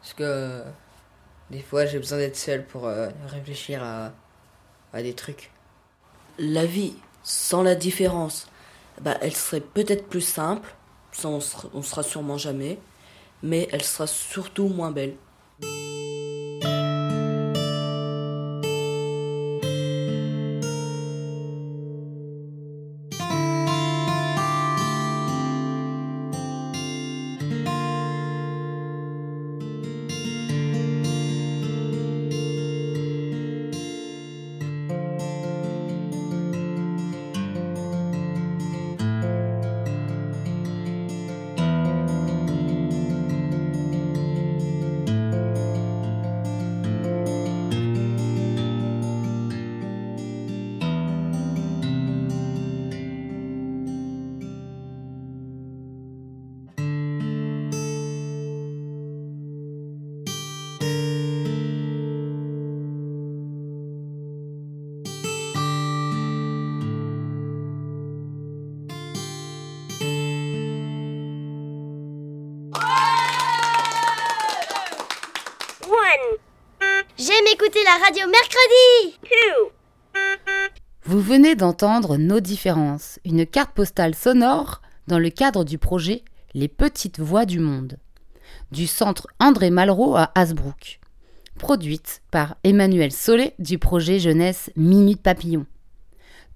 Parce 0.00 0.14
que 0.14 0.62
des 1.50 1.60
fois, 1.60 1.86
j'ai 1.86 1.98
besoin 1.98 2.18
d'être 2.18 2.36
seul 2.36 2.64
pour 2.64 2.86
euh, 2.86 3.08
réfléchir 3.28 3.82
à, 3.82 4.12
des 5.02 5.14
trucs. 5.14 5.50
La 6.38 6.64
vie 6.66 6.94
sans 7.22 7.62
la 7.62 7.74
différence, 7.74 8.46
bah, 9.00 9.18
elle 9.20 9.34
serait 9.34 9.60
peut-être 9.60 10.06
plus 10.06 10.20
simple, 10.20 10.74
ça 11.12 11.28
on 11.28 11.40
sera, 11.40 11.68
on 11.74 11.82
sera 11.82 12.02
sûrement 12.02 12.38
jamais, 12.38 12.78
mais 13.42 13.68
elle 13.72 13.82
sera 13.82 14.06
surtout 14.06 14.68
moins 14.68 14.90
belle. 14.90 15.14
La 77.94 78.04
radio 78.04 78.26
mercredi. 78.26 79.18
Vous 81.04 81.20
venez 81.20 81.54
d'entendre 81.54 82.16
Nos 82.16 82.40
différences, 82.40 83.20
une 83.24 83.46
carte 83.46 83.72
postale 83.72 84.14
sonore 84.14 84.80
dans 85.06 85.18
le 85.18 85.30
cadre 85.30 85.64
du 85.64 85.78
projet 85.78 86.24
Les 86.54 86.66
petites 86.66 87.20
voix 87.20 87.44
du 87.44 87.60
monde, 87.60 87.98
du 88.72 88.86
centre 88.86 89.28
André 89.38 89.70
Malraux 89.70 90.16
à 90.16 90.32
Hasbrook, 90.34 90.98
produite 91.58 92.22
par 92.32 92.56
Emmanuel 92.64 93.12
Solé 93.12 93.54
du 93.58 93.78
projet 93.78 94.18
jeunesse 94.18 94.70
Minute 94.76 95.22
Papillon. 95.22 95.66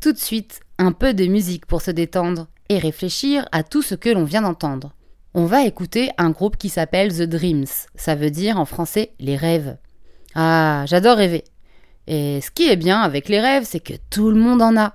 Tout 0.01 0.12
de 0.12 0.18
suite, 0.18 0.61
un 0.79 0.92
peu 0.92 1.14
de 1.14 1.27
musique 1.27 1.66
pour 1.66 1.83
se 1.83 1.92
détendre 1.92 2.48
et 2.68 2.79
réfléchir 2.79 3.46
à 3.53 3.62
tout 3.62 3.83
ce 3.83 3.94
que 3.94 4.09
l'on 4.09 4.24
vient 4.24 4.42
d'entendre. 4.42 4.92
On 5.35 5.44
va 5.44 5.64
écouter 5.64 6.11
un 6.18 6.31
groupe 6.31 6.57
qui 6.57 6.68
s'appelle 6.68 7.16
The 7.16 7.29
Dreams, 7.29 7.66
ça 7.94 8.16
veut 8.16 8.31
dire 8.31 8.59
en 8.59 8.64
français 8.64 9.12
les 9.20 9.37
rêves. 9.37 9.77
Ah, 10.40 10.85
j'adore 10.87 11.16
rêver. 11.16 11.42
Et 12.07 12.40
ce 12.40 12.53
qui 12.53 12.68
est 12.68 12.77
bien 12.77 13.01
avec 13.01 13.29
les 13.29 13.40
rêves, 13.40 13.64
c'est 13.64 13.81
que 13.81 13.94
tout 14.09 14.31
le 14.31 14.37
monde 14.37 14.62
en 14.62 14.77
a. 14.77 14.94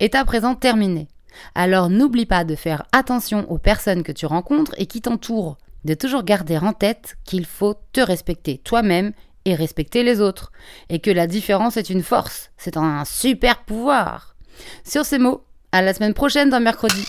est 0.00 0.14
à 0.14 0.24
présent 0.24 0.54
terminée. 0.54 1.08
Alors 1.54 1.90
n'oublie 1.90 2.26
pas 2.26 2.44
de 2.44 2.54
faire 2.54 2.84
attention 2.92 3.50
aux 3.50 3.58
personnes 3.58 4.02
que 4.02 4.12
tu 4.12 4.26
rencontres 4.26 4.74
et 4.78 4.86
qui 4.86 5.00
t'entourent, 5.00 5.58
de 5.84 5.94
toujours 5.94 6.24
garder 6.24 6.58
en 6.58 6.72
tête 6.72 7.16
qu'il 7.24 7.46
faut 7.46 7.74
te 7.92 8.00
respecter 8.00 8.58
toi-même 8.58 9.12
et 9.44 9.54
respecter 9.54 10.02
les 10.02 10.20
autres, 10.20 10.52
et 10.88 10.98
que 10.98 11.10
la 11.10 11.26
différence 11.26 11.76
est 11.76 11.90
une 11.90 12.02
force, 12.02 12.50
c'est 12.58 12.76
un 12.76 13.04
super 13.04 13.64
pouvoir. 13.64 14.36
Sur 14.84 15.04
ces 15.04 15.18
mots, 15.18 15.44
à 15.72 15.80
la 15.80 15.94
semaine 15.94 16.14
prochaine 16.14 16.50
dans 16.50 16.60
Mercredi. 16.60 17.04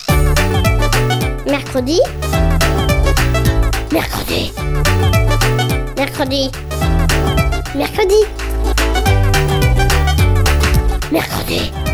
Mercredi. 1.46 2.00
Mercredi. 3.92 4.52
Mercredi. 5.98 6.52
Mercredi. 7.76 8.24
Mercredi 11.12 11.89